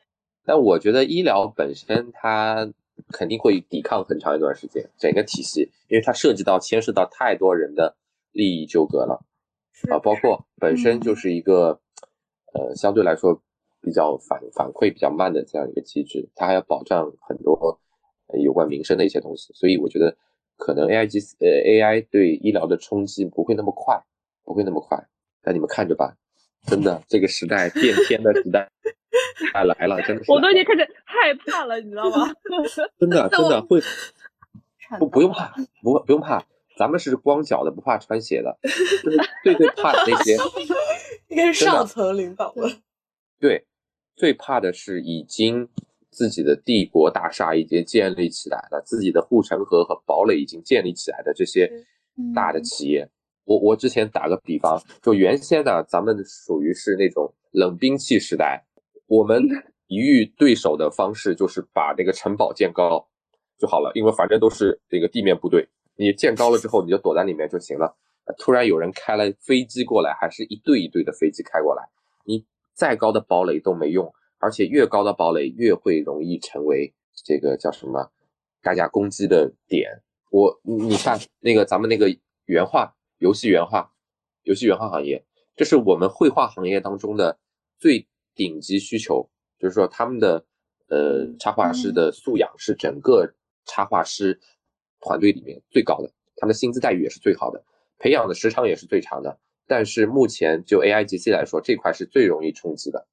[0.45, 2.73] 但我觉得医疗本身它
[3.13, 7.97] 肯定会抵抗很长一段时间，整个体系，因为它涉及到牵涉到太多人的
[8.33, 9.23] 利益纠葛了
[9.91, 11.81] 啊，包括本身就是一个
[12.55, 13.43] 呃相对来说
[13.81, 17.79] 比较反反馈比较慢的这样一个机制，它还要保障很多
[18.43, 20.17] 有关民生的一些东西，所以我觉得
[20.57, 24.03] 可能 AI 机呃 AI 对医疗的冲击不会那么快，
[24.49, 24.99] 不会那么快，
[25.43, 26.17] 那你们看着吧，
[26.67, 28.67] 真的这个时代变天的时代。
[29.53, 30.33] 快来了，真的是！
[30.33, 32.33] 我都已经开始害怕了，你知道吗？
[32.99, 33.81] 真的真的会，
[34.99, 36.43] 不不用怕，不不用怕，
[36.79, 38.59] 咱们是光脚的，不怕穿鞋的，
[39.03, 40.37] 就是最最怕的那些，
[41.29, 42.71] 应该是上层领导了。
[43.39, 43.67] 对，
[44.17, 45.69] 最怕的是已经
[46.11, 51.71] 自己的帝国大厦已经建立起来了，自己的护城河和堡垒已经建立起来的这些
[52.35, 53.09] 大的企业。
[53.49, 58.67] 我我之前打个比方，就原先呢，咱们属于是那种冷兵器时代。
[59.07, 59.43] 我们
[59.89, 63.09] 抵御对手的方式就是把那个城堡建高
[63.57, 67.97] 就好了，因为反正都是这个地面部队，你建高了之后你就躲在里面就行了。
[68.37, 71.89] 突然有人开了飞机过来，还是一队一队的飞机开过来，
[72.27, 72.45] 你
[72.75, 76.93] 再高的堡垒都没用，而且越高的堡垒越会容易成为
[77.25, 78.13] 这个叫什么
[78.61, 80.03] 大家攻击的点。
[80.31, 83.93] 我你看那个咱们那个原画游戏原画
[84.43, 87.39] 游戏原画行业，这是我们绘画行业当中的
[87.79, 88.09] 最。
[88.39, 90.47] 顶级需求就是说，他们的
[90.87, 94.39] 呃插画师的素养是整个插画师
[95.01, 97.61] 团队里面最高的，他们的薪资待遇也是最好的，
[97.99, 99.41] 培养的时长也是最长的。
[99.67, 103.09] 但是目前就 A I G C 来说，这块是最容易冲击的，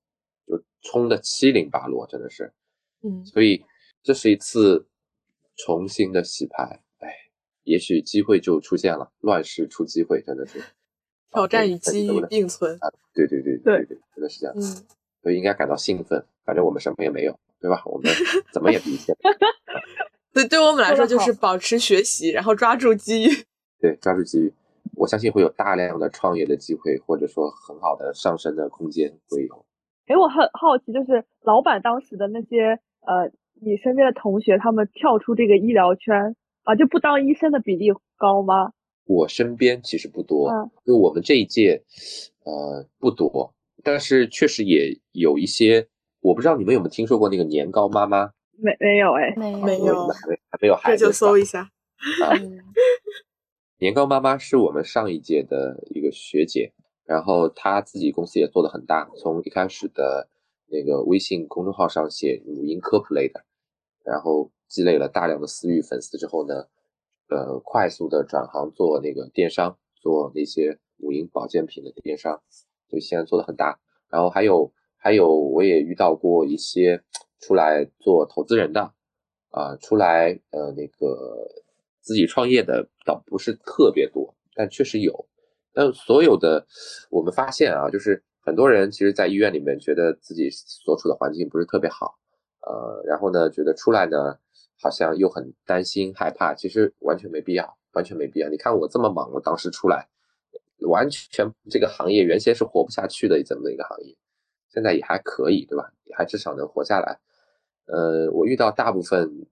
[0.45, 2.53] 就冲的七零八落，真的是。
[3.01, 3.65] 嗯，所以
[4.03, 4.87] 这是一次
[5.57, 6.83] 重新的洗牌，哎，
[7.65, 10.63] 也许机会就出现了，乱世出机会，真的是
[11.31, 12.75] 挑战与机遇并存。
[12.79, 14.55] 啊对对对对对，真的是这样。
[14.57, 14.61] 嗯。
[15.21, 17.81] 所以应该感到兴奋，反正我们什么也没有，对吧？
[17.85, 18.09] 我们
[18.53, 19.15] 怎么也比不上。
[20.31, 23.29] 对，对我们来说就是保持学习，然后抓住机遇。
[23.81, 24.53] 对，抓住机遇，
[24.95, 29.65] 我相信会有大量的创业的机会，或者说很好的上升的空间会有。
[30.05, 36.35] 哎，我很好奇，就是老板当时的那些呃，你身边的同学，他们跳出这个医疗圈
[36.65, 37.87] 啊，就不当医生的比例
[38.17, 38.73] 高吗？
[39.05, 40.49] 我身边其实不多，
[40.83, 41.83] 就我们这一届，
[42.43, 43.53] 呃，不多。
[43.83, 45.87] 但是确实也有一些，
[46.21, 48.31] 我不知道你们有没有听说过那个年糕妈妈？
[48.57, 51.59] 没没有哎，没没有，还没还没有孩子，这就搜一下。
[52.23, 52.33] 啊，
[53.77, 56.73] 年糕妈妈是我们上一届的一个学姐，
[57.05, 60.27] 然后她自己公司也做的很大，从一开始的
[60.67, 63.45] 那个微信公众号上写母婴科普类的，
[64.03, 66.67] 然后积累了大量的私域粉丝之后呢，
[67.29, 72.41] 呃，快速的转行做那个电商，做那些母婴保健品的电商。
[72.87, 77.03] 就现在做的很大，然后还有还有，我也遇到过一些
[77.39, 78.93] 出来做投资人的，
[79.49, 81.47] 啊，出来呃那个
[81.99, 85.27] 自己创业的倒不是特别多，但确实有。
[85.73, 86.65] 但所有的
[87.09, 92.19] 我们发现啊，就是很多人其实，在医院里面觉得自己所处的环境不是特别好，
[92.61, 94.37] 呃，然后呢，觉得出来呢，
[94.79, 98.49] 好像又很担心害怕，其实完全没必要，完全没必要。
[98.49, 100.07] 你看我这么忙，我当时出来。
[100.79, 104.15] 完全这个行业原先是活不下去的这么的一个行业，
[104.69, 105.91] 现在也还可以，对吧？
[106.03, 107.19] 也还至少能活下来。
[107.85, 109.47] 呃，我遇到大部分，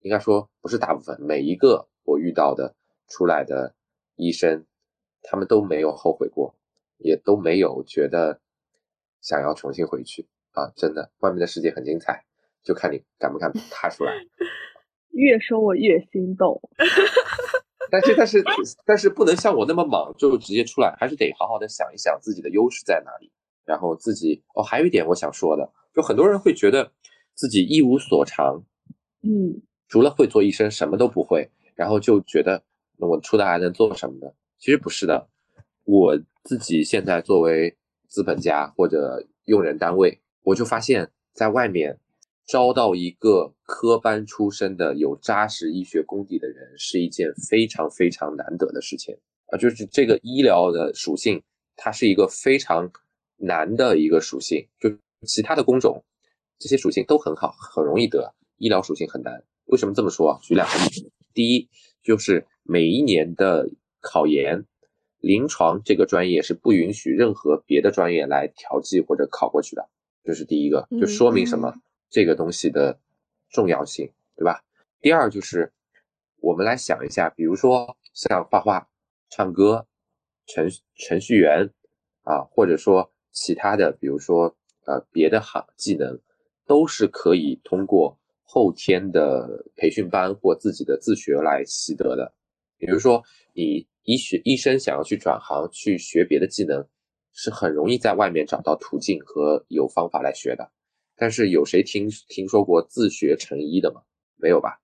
[0.00, 2.74] 应该说不是大部分，每一个我遇到的
[3.08, 3.74] 出来的
[4.14, 4.64] 医生，
[5.22, 6.54] 他们都没有后悔过，
[6.98, 8.40] 也都没有觉得
[9.20, 10.72] 想要重新回去啊！
[10.76, 12.24] 真的，外面的世界很精彩，
[12.64, 14.12] 就看你敢不敢踏出来。
[15.12, 16.60] 越说我越心动。
[17.90, 18.42] 但是但是
[18.84, 23.30] 但是不能像我那么莽，就直接出来，还是得好好的想一想自己的优势在哪里，
[23.64, 26.90] 然后自己哦，还有一点我想说的，就很多人会觉得
[27.34, 28.64] 自己一无所长，
[29.22, 32.64] 嗯，除了会做医生什么都不会，然后就觉得
[32.96, 34.32] 那我出来还能做什么呢？
[34.58, 35.28] 其实不是的，
[35.84, 37.76] 我自己现在作为
[38.08, 42.00] 资本家或者用人单位，我就发现在外面。
[42.46, 49.16] 招到一个科班出身的有扎实医学功底的人，是一件非常非常难得的事情
[49.46, 49.56] 啊！
[49.56, 51.42] 就是这个医疗的属性，
[51.76, 52.90] 它是一个非常
[53.36, 54.66] 难的一个属性。
[54.78, 54.90] 就
[55.26, 56.04] 其他的工种，
[56.58, 59.42] 这些属性都很好，很容易得，医疗属性很难。
[59.66, 60.38] 为什么这么说啊？
[60.42, 61.10] 举两个例子。
[61.32, 61.68] 第一，
[62.02, 63.70] 就是每一年的
[64.02, 64.66] 考研，
[65.18, 69.88] 临床这个专业是不允许任何别的专业来调剂或者考过去的。
[70.22, 71.74] 这是第一个，就说明什么？
[72.14, 73.00] 这个东西的
[73.50, 74.62] 重要性，对吧？
[75.00, 75.72] 第二就是
[76.40, 78.88] 我们来想一下，比如说像画画、
[79.30, 79.88] 唱歌、
[80.46, 81.68] 程程序员
[82.22, 84.56] 啊，或者说其他的，比如说
[84.86, 86.16] 呃别的行技能，
[86.68, 92.32] 都是可以通过后天的培训班或自己的自学来习得的。
[92.78, 96.86] 比如说你医学医生想要去转行去学别的技能，
[97.32, 100.70] 是很容易在外面找到途径和有方法来学的。
[101.16, 104.02] 但是有谁听听说过自学成医的吗？
[104.36, 104.80] 没有吧？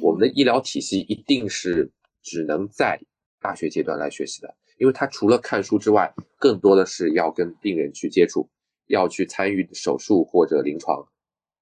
[0.00, 1.90] 我们的 医疗体系一定是
[2.22, 3.00] 只能在
[3.40, 8.48] 大学阶段来学习的，因为它除了看书之外，更多的是要跟病人去接触，
[8.86, 11.06] 要去参与手术或者临床，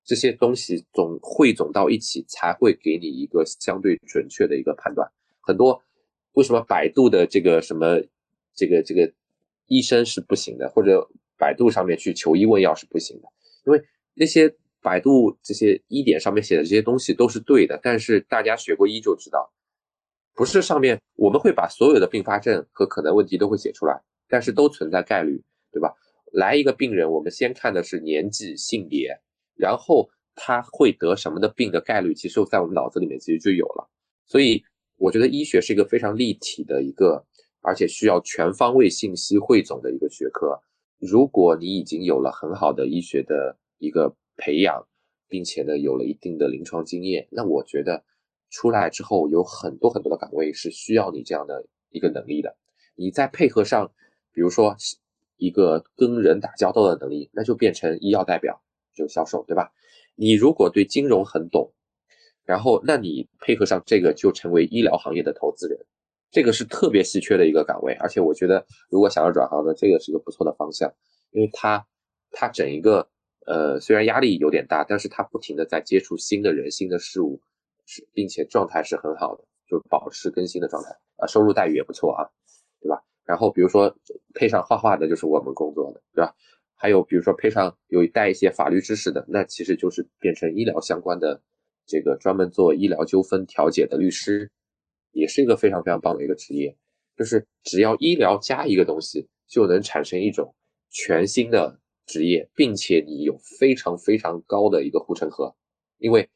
[0.05, 5.11] 这些东西总汇总到一起，才会给你一个相对准确的一个判断。
[5.41, 5.83] 很多
[6.33, 8.01] 为什么百度的这个什么
[8.55, 9.13] 这个这个
[9.67, 11.09] 医生是不行的，或者
[11.39, 13.29] 百度上面去求医问药是不行的？
[13.65, 13.83] 因为
[14.15, 19.53] 那些百度这些医典上面写的这些东西都是对的，但是大家学过医就知道，
[20.35, 25.43] 不是上面我们会把所有的并发症和可能问题都会写出来，但是都存在概率，
[25.73, 25.95] 对吧？
[26.33, 29.19] 来一个病人，我们先看的是年纪、性别，
[29.57, 33.89] 然后他会得什么的病的概率，其实在我们脑子里面其实就有了。
[34.27, 34.63] 所以
[34.97, 37.25] 我觉得医学是一个非常立体的一个，
[37.63, 40.61] 而且需要全方位信息汇总的一个学科。
[40.99, 44.87] 如果你已经有了很好的医学的一个培养，
[45.29, 48.05] 并且呢有了一定的临床经验，那我觉得
[48.51, 52.57] 出来之后有很多很多的岗位是需要你这样的一个能力的。
[52.97, 53.93] 你再配合上，
[54.33, 54.77] 比如说
[55.37, 58.61] 一个跟人打交道的能力，那就变成医药代表，
[58.93, 59.73] 就销售，对吧？
[60.17, 61.73] 你如果对金融很懂，
[62.45, 65.87] 然后那你配合上这个，就成为医疗行业的投资人。
[66.31, 70.93] 这个是特别稀缺的一个岗位，而且我觉得如果想要转行的，这个是个不错的方向，
[71.31, 71.87] 因为它
[72.31, 73.09] 它整一个
[73.47, 77.41] 呃虽然压力有点大，但是它不停的在接触新的人、新的事物，
[77.87, 82.29] 是并且状态是很好的，就保持更新的状态啊，收入待遇也不错啊，
[82.81, 83.03] 对吧？
[83.25, 83.97] 然后比如说
[84.35, 86.35] 配上画画的，就是我们工作的，对吧？
[86.75, 91.43] 还有比如说配上有带一些法律知识的，那其实就是变成医疗相关的
[91.87, 94.51] 这个专门做医疗纠纷调解的律师。
[95.13, 96.77] 也是一个非常非常棒的一个职业，
[97.17, 100.55] 就是只要医疗加一个东西，就能产生一种
[100.91, 105.55] 全新的职业，并且你有非常非常高的一个护城河。
[105.99, 106.29] 因为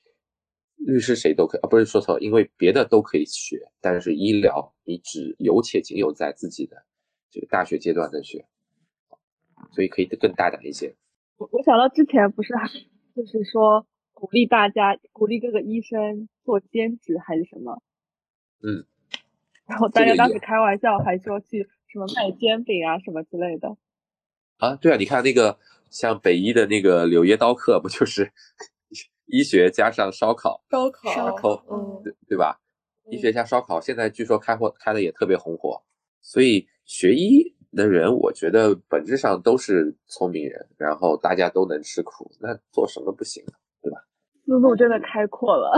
[0.77, 6.85] 律师谁都可以啊，不是说错，因为别的都可以学，但是医疗你只有且仅有在自己的
[7.31, 8.45] 这个大学阶段能学，
[9.73, 10.97] 所以可以更大胆一些。
[11.37, 12.53] 我我想到之前不是
[13.15, 17.81] 就是说鼓励大家鼓励各个医生做兼职还是什么？
[18.63, 18.85] 嗯，
[19.67, 23.77] 然后大家当时开玩笑还说去什么卖煎饼啊什么之类的。
[24.59, 25.59] 啊，对啊，你看那个
[25.91, 28.33] 像北医的那个柳叶刀客，不就是
[29.27, 30.63] 医学加上烧烤？
[30.71, 32.61] 烧烤，嗯，对对吧？
[33.11, 35.83] 医学加烧烤，现在据说开火开的也特别红火。
[36.21, 43.53] 所以学医的人，我觉得本质上都是聪明人，然后大家都能吃苦，那做什么不行呢？
[43.83, 43.99] 对吧？
[44.47, 45.73] 思路真的开阔了。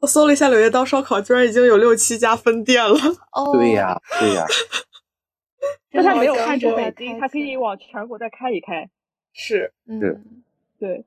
[0.00, 2.94] 我搜了一下柳叶刀烧烤，居然已经有六七家分店了。
[3.32, 4.44] 哦，对呀，对呀。
[5.92, 8.88] 但他没有看出北京，他可以往全国再开一开。
[9.32, 10.00] 是，嗯，
[10.78, 11.04] 对。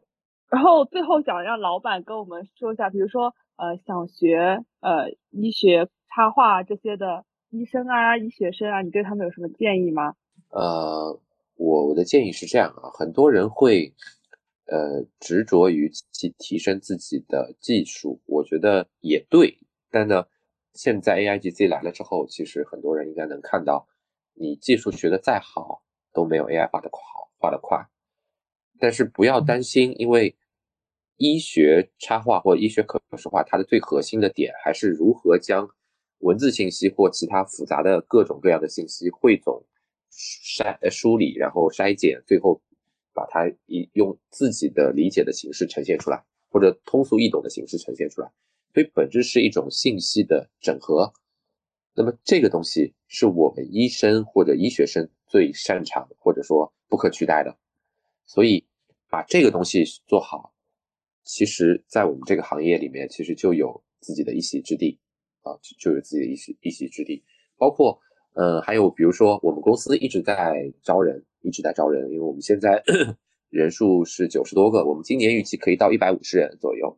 [0.49, 10.13] 然后最后想让老板跟我们说一下，比如说呃，想学呃医学插画这些的医生啊、医学生啊，你对他们有什么建议吗？
[10.49, 11.19] 呃，
[11.55, 13.91] 我我的建议是这样啊，很多人会。
[14.65, 19.59] 呃，执着于去提升自己的技术，我觉得也对。
[19.91, 20.25] 但呢，
[20.73, 23.87] 现在 A I G C 来了之后，其实很多人应该能看到，
[24.33, 25.83] 你技术学的再好，
[26.13, 27.85] 都没有 A I 画的好，画的快。
[28.79, 30.37] 但是不要担心，因为
[31.17, 35.69] 医学插画或医学可视化，它的最核心的点还是如何将
[36.19, 39.65] 文字信息或其他复杂的各种各样的信息汇总、
[40.09, 42.61] 筛、梳理，然后筛减，最后。
[43.13, 48.31] 把它以用自己的理解的形式呈现出来，或者通俗易懂的形式呈现出来，
[48.73, 51.13] 所以本质是一种信息的整合。
[51.95, 57.55] 那么这个东西是我们医生或者医学生最擅长或者说不可取代的。
[58.25, 58.65] 所以
[59.09, 60.53] 把这个东西做好，
[61.23, 64.99] 其实在我们这个行业里面，其实就有自己的一席之地
[65.41, 67.23] 啊，就有自己的一席一席之地。
[67.57, 67.99] 包括
[68.33, 71.23] 呃，还有比如说我们公司一直在招人。
[71.43, 72.83] 一直在招人，因为我们现在
[73.49, 76.97] 人数是九十多个，我们今年预计可以到一百五十人左右，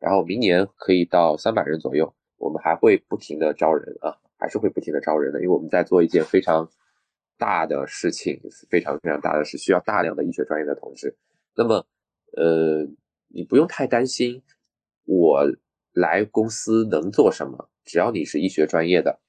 [0.00, 2.12] 然后明年可以到三百人左右。
[2.38, 6.68] 我们还会不停的招人啊，还是会不停的招人的，因为我们在做一件非常
[7.38, 11.16] 大的事情，非常非常大的事，需要大量的医学专业的同志。
[11.54, 11.86] 那么，
[12.36, 12.84] 呃，
[13.28, 14.42] 你不用太担心，
[15.04, 15.44] 我
[15.92, 17.68] 来公司能做什么？
[17.84, 19.20] 只要你是医学专业的，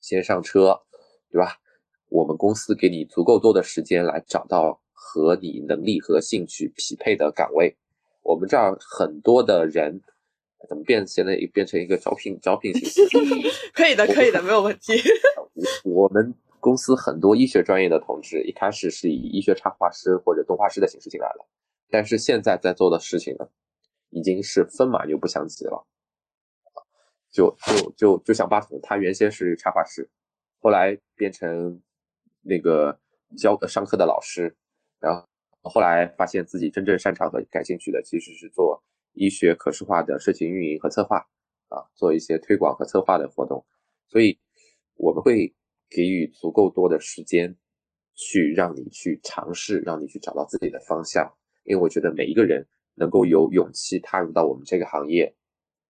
[0.00, 0.80] 先上车，
[1.30, 1.58] 对吧？
[2.08, 7.76] 我们公司给你足够多的时间来找到和你能力和兴趣匹配的岗位。
[8.22, 10.00] 我们这儿很多的人
[10.68, 11.06] 怎么变？
[11.06, 13.18] 现在变成一个招聘招聘形式？
[13.72, 14.92] 可以的，可以的，没有问题。
[15.84, 21.46] 我们公司很多医学专业的同志，一开始是以医学插画师或者动画师的形式进来了，
[21.90, 23.48] 但是现在在做的事情呢，
[24.10, 25.86] 已经是分马牛不相及了。
[27.30, 30.08] 就就就就像八筒，他原先是插画师，
[30.60, 31.80] 后来变成
[32.48, 32.98] 那个
[33.36, 34.56] 教上课的老师，
[34.98, 35.24] 然后
[35.62, 38.82] 后来发现自己真正擅长和感兴趣的其实是做
[39.12, 41.18] 医学可视化的社群运营和策划
[41.68, 43.64] 啊，做一些推广和策划的活动，
[44.08, 44.38] 所以
[44.94, 45.54] 我们会
[45.90, 47.56] 给予足够多的时间
[48.14, 51.32] 去让你去尝试，让你去找到自己的方向，
[51.64, 55.34] 因为我觉得每一个人能够有勇气踏入到我们这个行业。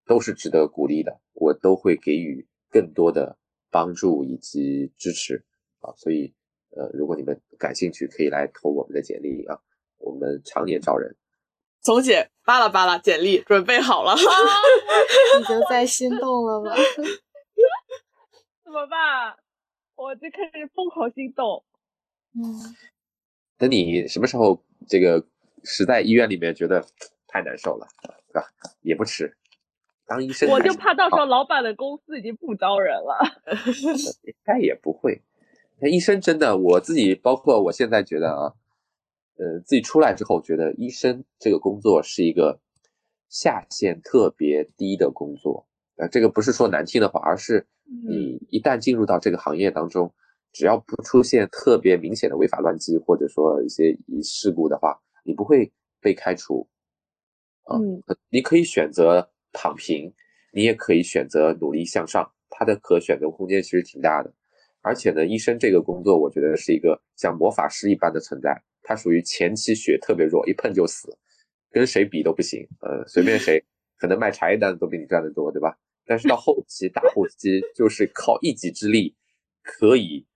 [0.09, 3.37] 都是值得鼓励的，我都会给予更多的
[3.71, 5.45] 帮助以及支持
[5.81, 6.33] 啊，所以
[6.79, 9.59] 呃，如果你们感兴趣，可以来投我们的简历啊，
[9.99, 11.17] 我们常年招人。
[11.81, 16.73] 从姐扒拉扒拉简历，准备好了，已经在心动了吗？
[18.65, 19.37] 怎么办？
[19.97, 21.65] 我就开始疯狂心动。
[22.35, 22.77] 嗯，
[23.57, 25.27] 等你什么时候这个
[25.65, 26.87] 实在医院里面觉得
[27.27, 27.89] 太难受了，
[28.29, 28.45] 是吧？
[28.83, 29.37] 也不迟。
[30.07, 33.19] 当医生，我就怕到时候老板的公司已经不招人了。
[34.23, 35.23] 应该也不会。
[35.81, 38.53] 那医生真的，我自己包括我现在觉得啊，
[39.37, 42.61] 呃，自己出来之后觉得医生这个工作是一个
[43.29, 45.67] 下限特别低的工作。
[45.97, 47.67] 呃，这个不是说难听的话，而是
[48.07, 50.13] 你一旦进入到这个行业当中，
[50.53, 56.69] 只要不出现特别明显的违法乱纪或者说一些事故的话，你不会被开除。
[57.71, 59.31] 嗯，你可以选择。
[59.51, 60.13] 躺平，
[60.53, 64.31] 你也可以选择努力向上，它的可选择空间其实挺大的。
[64.81, 68.63] 而且呢，医生这个工作，我觉得是一个像魔法师一般的存在。
[68.83, 71.17] 他属于前期血特别弱，一碰就死，
[71.71, 72.67] 跟谁比都不行。
[72.81, 73.63] 呃，随便 谁，
[73.99, 75.77] 可能卖茶叶蛋都比你赚得多，对吧？
[76.07, 79.15] 但是到后期大后期，就是靠一己之力，
[79.63, 80.27] 可以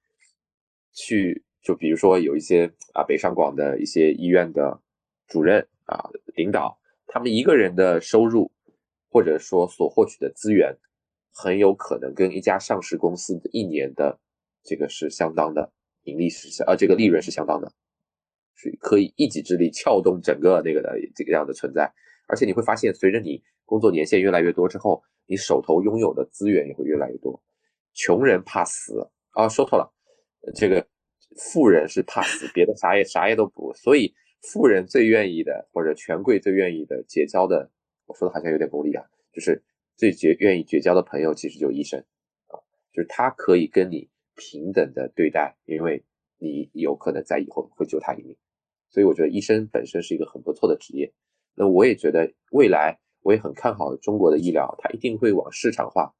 [0.92, 4.80] 去，就比如说有一些啊，北上广的一些医院的
[5.28, 8.50] 主任啊、领导，他们一个人的收入。
[9.14, 10.74] 或者说所获取的资源，
[11.34, 14.18] 很有可能跟一家上市公司的一年的
[14.64, 15.72] 这个是相当的
[16.04, 17.72] 盈利是相，呃，这个利润是相当的，
[18.54, 21.92] 是可以一己之力撬动整个那个的这个样的存在。
[22.28, 27.42] 而且你会发现，随着你工作年限越来越多之后，你手头拥有的资源也会越来越多。
[27.92, 29.92] 穷人怕死啊，说错了，
[30.54, 30.86] 这个
[31.36, 33.72] 富人是怕死，别的啥也啥也都不。
[33.74, 37.70] 所以富人最愿意的，或者权贵最愿意的结交的。
[38.06, 39.62] 我说的好像有点功利啊，就是
[39.96, 42.00] 最绝愿意绝交的朋友，其实就是医生
[42.48, 42.58] 啊，
[42.92, 46.04] 就是他可以跟你平等的对待，因为
[46.38, 48.36] 你有可能在以后会救他一命，
[48.88, 51.12] 所以我觉得医生本身是一个很不错的职业。
[51.54, 56.14] 那我也觉得未来我也很看好中国的医疗，它一定会往市场化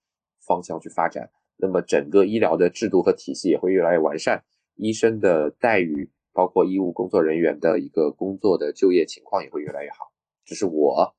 [0.47, 1.31] 方向去发展。
[1.57, 4.45] 那么整个医疗的制度和体系也会越来越完善，
[4.77, 10.13] 医生的待遇，包括医务工作人员的一个工作的就业情况也会越来越好。
[10.45, 11.15] 只是我。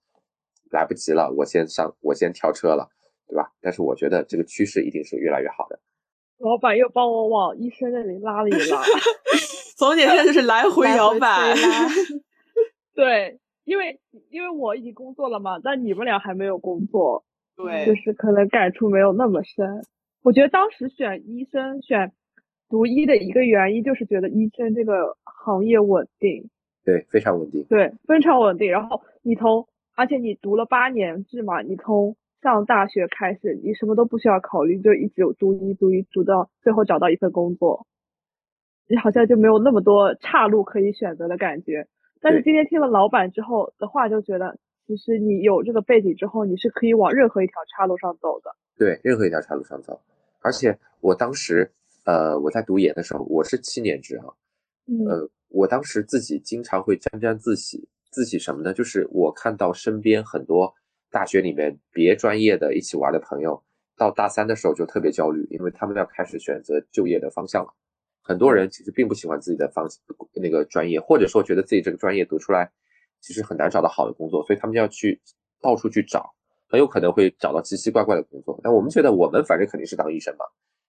[0.72, 2.90] 来不及了，我先上，我先跳车了，
[3.28, 3.54] 对吧？
[3.62, 5.80] 但是我觉得这个趋势一定是越来越好的。
[6.44, 8.82] 老板又帮我往医生那里拉了一拉，
[9.78, 11.28] 总结现在就是来 回摇摆。
[12.94, 17.24] 对，因为因为我已经工作了嘛，但你们俩还没有工作，
[17.56, 19.86] 对，就是可能感触没有那么深。
[20.22, 22.12] 我觉得当时选医生、选
[22.70, 26.50] 读医的一个原因，就是觉得医生这个行业稳定，
[26.84, 28.70] 对，非常稳定，对，非常稳定。
[28.70, 29.66] 然后你从
[29.96, 37.88] 而且你读了八年制嘛，你从上大学开始，你什么都不需要考虑，就一直读一读一读到最后找到一份工作，
[38.88, 41.88] 你好像就没有那么多岔路可以选择的感觉。
[42.20, 48.54] 但是今天听了老板之后的话，就觉得其实你有这个背景之后，你是可以往任何一条岔路上走的。
[48.78, 50.00] 对，任何一条岔路上走。
[50.42, 51.72] 而且我当时，
[52.06, 54.26] 呃，我在读研的时候，我是七年制啊，
[55.08, 57.88] 呃，我当时自己经常会沾沾自喜。
[58.10, 58.74] 自喜什么呢？
[58.74, 60.72] 就是我看到身边很多
[61.14, 63.64] 大学里面别专业的一起玩的朋友，
[63.96, 67.72] 到大三的时候就特别焦虑，因为他们要开始选择就业的方向了。
[68.24, 69.88] 很多人其实并不喜欢自己的方
[70.34, 72.72] 那个专业，或者说觉得自己这个专业读出来
[73.22, 75.22] 其实很难找到好的工作，所以他们要去
[75.62, 76.34] 到处去找，
[76.68, 78.60] 很有可能会找到奇奇怪怪的工作。
[78.64, 80.46] 但我们觉得我们反正肯定是当医生嘛，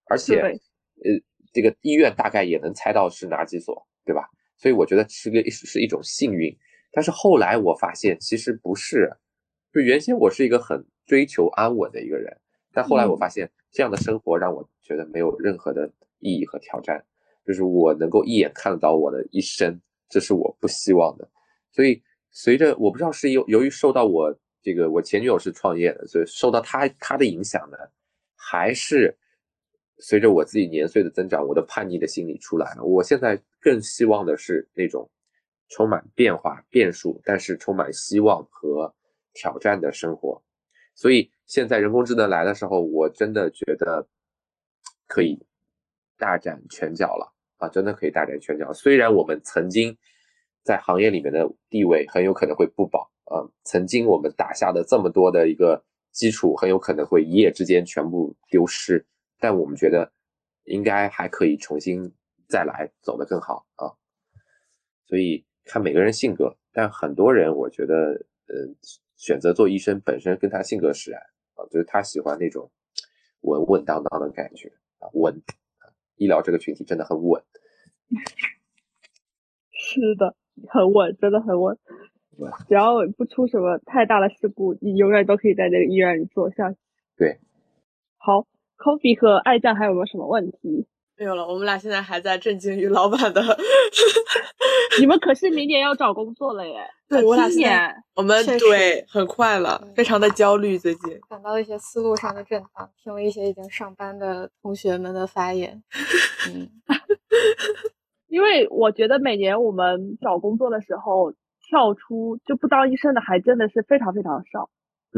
[0.06, 1.10] 而且呃
[1.52, 4.22] 这个医院大概也能猜到是哪几所，对吧？
[4.56, 6.56] 所以我觉得是个是一种幸运。
[6.92, 9.12] 但是后来我发现，其实不是，
[9.74, 12.32] 就原先我是一个很追求安稳的一个人。
[12.72, 17.04] 但后来我发现，这样的生活让我觉得没有任何的意义和挑战，
[17.44, 21.28] 就是我能够一眼看得到我的一生，这是我不希望的。
[21.72, 22.00] 所以
[22.30, 27.76] 随着我不知道是由由于受到我这个我前女友是创业的，所以受到她她的影响呢，
[28.36, 29.16] 还是
[29.98, 32.84] 随着我自己年岁的增长，我的叛逆的心理出来了。
[32.84, 35.08] 我现在更希望的是那种
[35.68, 38.92] 充满变化变数，但是充满希望和
[39.34, 40.42] 挑战的生活。
[40.94, 44.06] 所以现在人工智能来的时候，我真的觉得
[45.08, 45.44] 可以
[46.16, 47.68] 大展拳脚了啊！
[47.68, 48.72] 真的可以大展拳脚。
[48.72, 49.98] 虽然我们曾经
[50.62, 59.04] 在行业里面的地位很有可能会不保啊，曾经我们打下的这么多的一个基础，很有可能会一夜之间全部丢失。
[59.40, 60.12] 但我们觉得
[60.62, 62.14] 应该还可以重新
[62.48, 63.90] 再来，走得更好啊。
[65.06, 68.12] 所以看每个人性格，但很多人我觉得，
[68.46, 68.76] 嗯。
[69.16, 71.20] 选择做医生本身跟他性格使然
[71.54, 72.70] 啊，就是他喜欢那种
[73.40, 75.34] 稳稳当当的感觉啊，稳
[75.78, 77.42] 啊医疗这个群体真的很稳，
[79.70, 80.34] 是的，
[80.68, 81.78] 很稳，真的很稳。
[82.66, 86.78] 只要不出什么太大的事故，你永远都可以在这个医院里做下去。
[87.16, 87.38] 对，
[88.16, 90.88] 好，Coffee 和爱酱还有没有什么问题？
[91.16, 93.40] 没有了，我们俩现在还在震惊于老板的。
[94.98, 96.84] 你们可是明年要找工作了耶？
[97.08, 100.76] 对，我俩今年我们对很快了，非常的焦虑。
[100.76, 105.82] 最近感到一些思路上的震荡，听了一些已经上班的同学们的发言。
[106.50, 106.68] 嗯，
[108.28, 111.32] 因为我觉得每年我们找工作的时候，
[111.68, 114.68] 跳出就不当医生的还真的是非常非常少。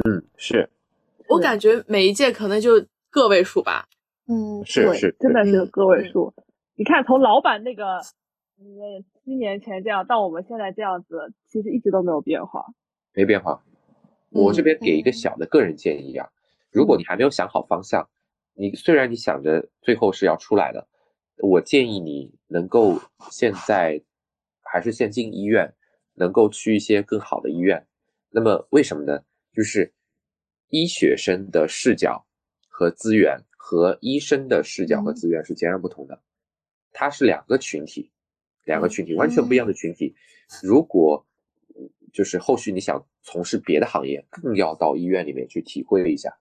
[0.04, 0.68] 嗯，是
[1.28, 3.86] 我感觉每一届可能就个位数吧。
[4.28, 6.34] 嗯，是是，真的是个位数。
[6.74, 7.98] 你看，从老板那个，
[8.58, 12.66] 嗯，七年前这样到我们现在这样子，其实一直都没有变化。
[13.14, 13.62] 没变化。
[14.30, 16.28] 我这边给一个小的个人建议啊，
[16.70, 18.08] 如果你还没有想好方向，
[18.54, 20.86] 你虽然你想着最后是要出来的，
[21.38, 23.00] 我建议你能够
[23.30, 24.02] 现在
[24.60, 25.72] 还是先进医院，
[26.14, 27.86] 能够去一些更好的医院。
[28.30, 29.20] 那么为什么呢？
[29.54, 29.94] 就是
[30.68, 32.26] 医学生的视角
[32.68, 33.40] 和资源。
[33.68, 36.22] 和医生的视角和资源是截然不同的，
[36.92, 38.12] 它是两个群体，
[38.64, 40.14] 两个群体完全不一样的群体。
[40.62, 41.26] 如果
[42.12, 46.38] 就是后续你想从事别的行业，更要到医院里面去体会一下，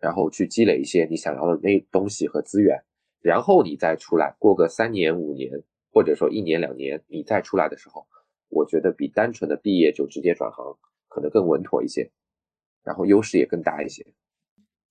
[0.00, 2.82] 然后去积累一些你想要的那东西和资源，
[3.20, 5.62] 然后你再出来，过个三年五年，
[5.92, 8.06] 或者说一年两年，你再出来的时候，
[8.48, 10.78] 我觉得比单纯的毕业就直接转行
[11.08, 12.10] 可能更稳妥一些，
[12.82, 14.02] 然后优势也更大一些。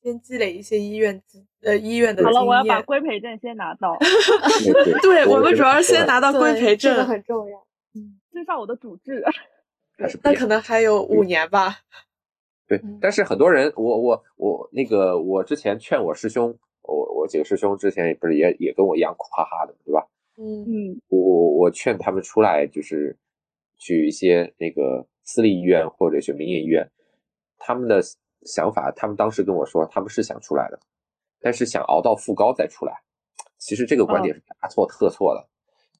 [0.02, 1.22] 先积累一些医院
[1.62, 3.97] 呃医院的经验好了，我要把 规培证先拿到。
[5.04, 7.68] 对，我们主要是先拿到规培证，这个很重要。
[7.93, 9.24] 嗯，至少我的主治。
[10.24, 11.78] 那可能还有五年吧。
[12.68, 20.08] 对，但是很多人，我我我那个，我之前劝我师兄，我我几个师兄之前也不是也也跟我一样苦哈哈的，对吧？
[20.38, 23.16] 嗯嗯，我我我劝他们出来，就是
[23.78, 26.89] 去一些那个私立医院或者是民营医院，
[27.60, 28.02] 他们的。
[28.46, 30.80] 想法，他们当时跟我说，他们是想出来的，
[31.39, 32.94] 但是想熬到副高再出来。
[33.58, 35.48] 其实这个观点是大错特错的，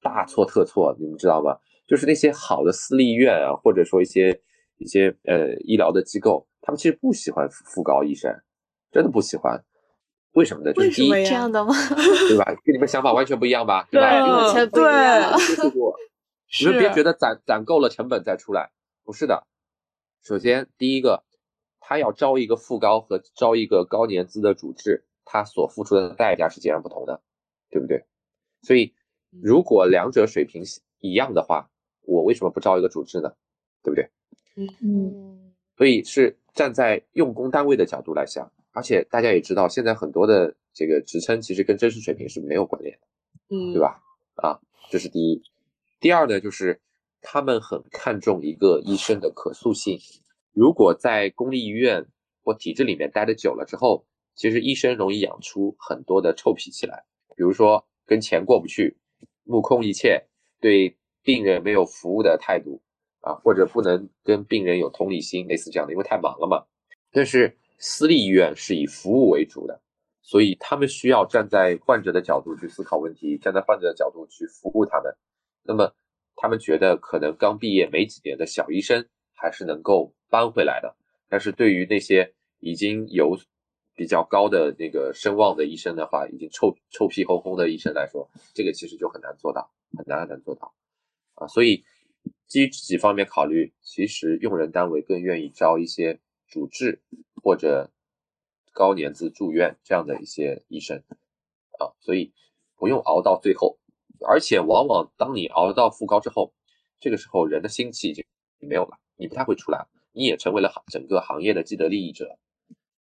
[0.02, 1.58] 大错特错，你们知道吗？
[1.88, 4.42] 就是那些好的私立医院啊，或者说一些
[4.78, 8.34] 一些呃医疗的机构，他们其实不喜欢副高医生，
[8.92, 9.64] 真的不喜欢。
[10.34, 10.74] 为什么呢？
[10.74, 11.74] 就是第一这样的吗？
[12.30, 12.46] 对吧？
[12.64, 13.88] 跟你们想法完全不一样吧？
[13.92, 14.08] 对吧？
[14.10, 15.40] 完全不一样。
[16.60, 18.72] 你们别觉得攒攒够了成本再出来，
[19.04, 19.46] 不是的。
[20.24, 21.24] 首先第一个。
[21.82, 27.22] 他要招一个副高和招一个高年资的主治，他所付出的代价是截然不同的，
[27.70, 28.06] 对不对？
[28.62, 28.94] 所以
[29.30, 30.64] 如果两者水平
[31.00, 31.70] 一样的话，
[32.04, 33.34] 我为什么不招一个主治呢？
[33.84, 34.10] 对不对？
[34.56, 35.54] 嗯嗯。
[35.76, 43.08] 所以是站在用工单位的角度来想，而且大家也知道，现在很多的这个职称其实跟真实水平是没有关联的，
[43.50, 44.00] 嗯，对吧？
[44.36, 44.60] 啊，
[44.92, 45.42] 这是第一。
[46.00, 46.80] 第二呢，就是
[47.22, 50.00] 他们很看重一个医生的可塑性。
[50.54, 52.06] 如果在公立医院
[52.44, 57.04] 或体制里面待的久了之后，其实医生容易养出很多的臭脾气来，
[57.36, 58.98] 比如说跟钱过不去，
[59.44, 60.28] 目空一切，
[60.60, 62.82] 对病人没有服务的态度
[63.20, 66.66] 啊，或者不能跟病人有同理心，类似这样的，因为太忙了嘛。
[67.12, 69.82] 但是私立医院是以服务为主的，
[70.22, 75.14] 所以他们需要站在患者的角度去思考问题，站在患者的角度去服务他们。
[75.64, 75.94] 那么
[76.36, 80.14] 他们觉得可能刚毕业没几年的小医生还是能够。
[80.32, 80.96] 搬回来的，
[81.28, 83.38] 但是对于那些已经有
[83.94, 90.74] 比较高的那个声望的医生的话，已经臭臭屁哄哄的医生来说，这个其实就很难做到，很难很难做到
[91.36, 91.48] 啊。
[91.48, 91.84] 所以
[92.48, 97.02] 基于这几方面考虑，其实用人单位更愿意招一些主治
[97.44, 97.92] 或者
[98.72, 101.04] 高年资住院这样的一些医生
[101.78, 102.32] 啊，所以
[102.78, 103.78] 不用熬到最后。
[104.26, 106.54] 而且往往当你熬到副高之后，
[107.02, 108.24] 这个时候人的心气已经
[108.60, 112.40] 没有了，你不太会出来，你也成为了行整个行业的既得利益者，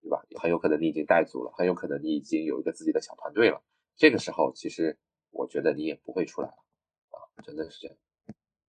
[0.03, 0.21] 对吧？
[0.35, 3.63] 很有可能你已经带组了，很有可能你已经有一个自己的小团队了。
[3.97, 4.99] 这个时候，其实
[5.31, 6.55] 我觉得你也不会出来了
[7.11, 7.97] 啊，真的是这样。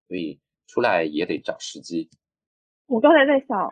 [0.07, 2.11] 所以出来也得找时机。
[2.85, 3.71] 我刚才在想，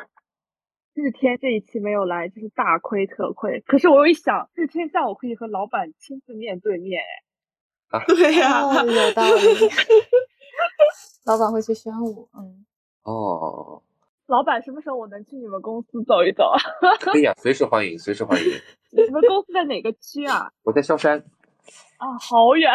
[0.96, 3.62] 日天这一期没有来，就是大亏特亏。
[3.68, 7.04] 可是我又一想，日天下午可以和老板亲自面对面，
[7.90, 8.00] 哎。
[8.00, 9.70] 啊，对呀，有道理。
[11.26, 12.66] 老板会去宣武，嗯。
[13.14, 13.82] 哦。
[14.28, 16.53] 老板什么时候我能去你们公司走一走？
[17.01, 18.45] 可以啊，随时欢迎，随时欢迎。
[18.91, 20.51] 你们公司在哪个区啊？
[20.64, 21.18] 我在萧山。
[21.97, 22.72] 啊，好远！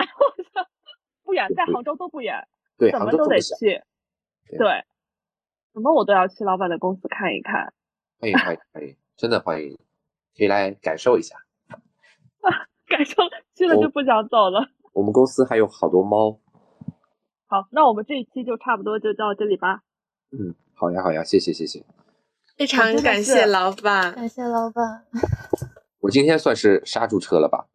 [1.23, 2.47] 不远，在杭州都不远。
[2.77, 3.83] 对，怎么都得去。
[4.59, 4.85] 对。
[5.73, 7.73] 什么我都要去老板的公司看一看。
[8.19, 9.77] 欢迎欢迎欢迎，真的欢迎，
[10.37, 11.37] 可以来感受一下。
[11.69, 13.23] 啊，感受
[13.55, 14.69] 去了就不想走了。
[14.93, 16.39] 我们公司还有好多猫。
[17.47, 19.83] 好，那我们这一期就差不多就到这里吧。
[20.39, 21.83] 嗯，好呀，好呀，谢谢，谢谢。
[22.57, 25.03] 非常感谢老板，感谢老板。
[26.01, 27.67] 我今天算是刹住车了吧？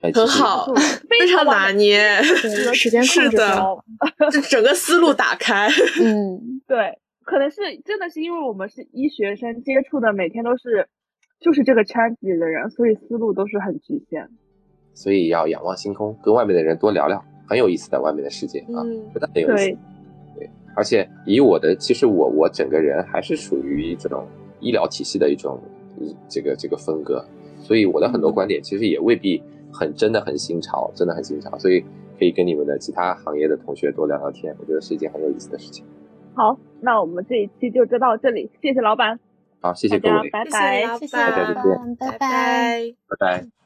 [0.00, 0.66] 很好，
[1.08, 2.20] 非常拿捏，
[2.74, 3.56] 时间是的，
[4.32, 5.68] 这整个思路打开。
[6.00, 10.88] 嗯，对，可能是真的是因为我们是医学生，接触的每天都是
[11.38, 14.28] 就是这个圈子里的人，所以思路都是很局限。
[14.94, 19.78] 所以要仰望星空，跟外面的人多聊聊，很有意思的外面的世界啊，真的很有意思。
[20.72, 24.26] 对，而且以我的，其实我我整个人还是属于这种
[24.60, 25.60] 医疗体系的一种
[26.28, 27.24] 这个这个风格，
[27.60, 29.42] 所以我的很多观点其实也未必
[29.72, 31.58] 很真的很新潮，真的很新潮。
[31.58, 31.80] 所以
[32.18, 35.84] 可以跟你们的其他行业的同学多聊聊天，我觉得是一件很有意思的事情。
[36.34, 39.18] 好，那我们这一期就就到这里，谢谢老板。
[39.60, 43.61] 好，谢谢各位，拜拜，谢谢老板，拜拜，拜拜，拜拜。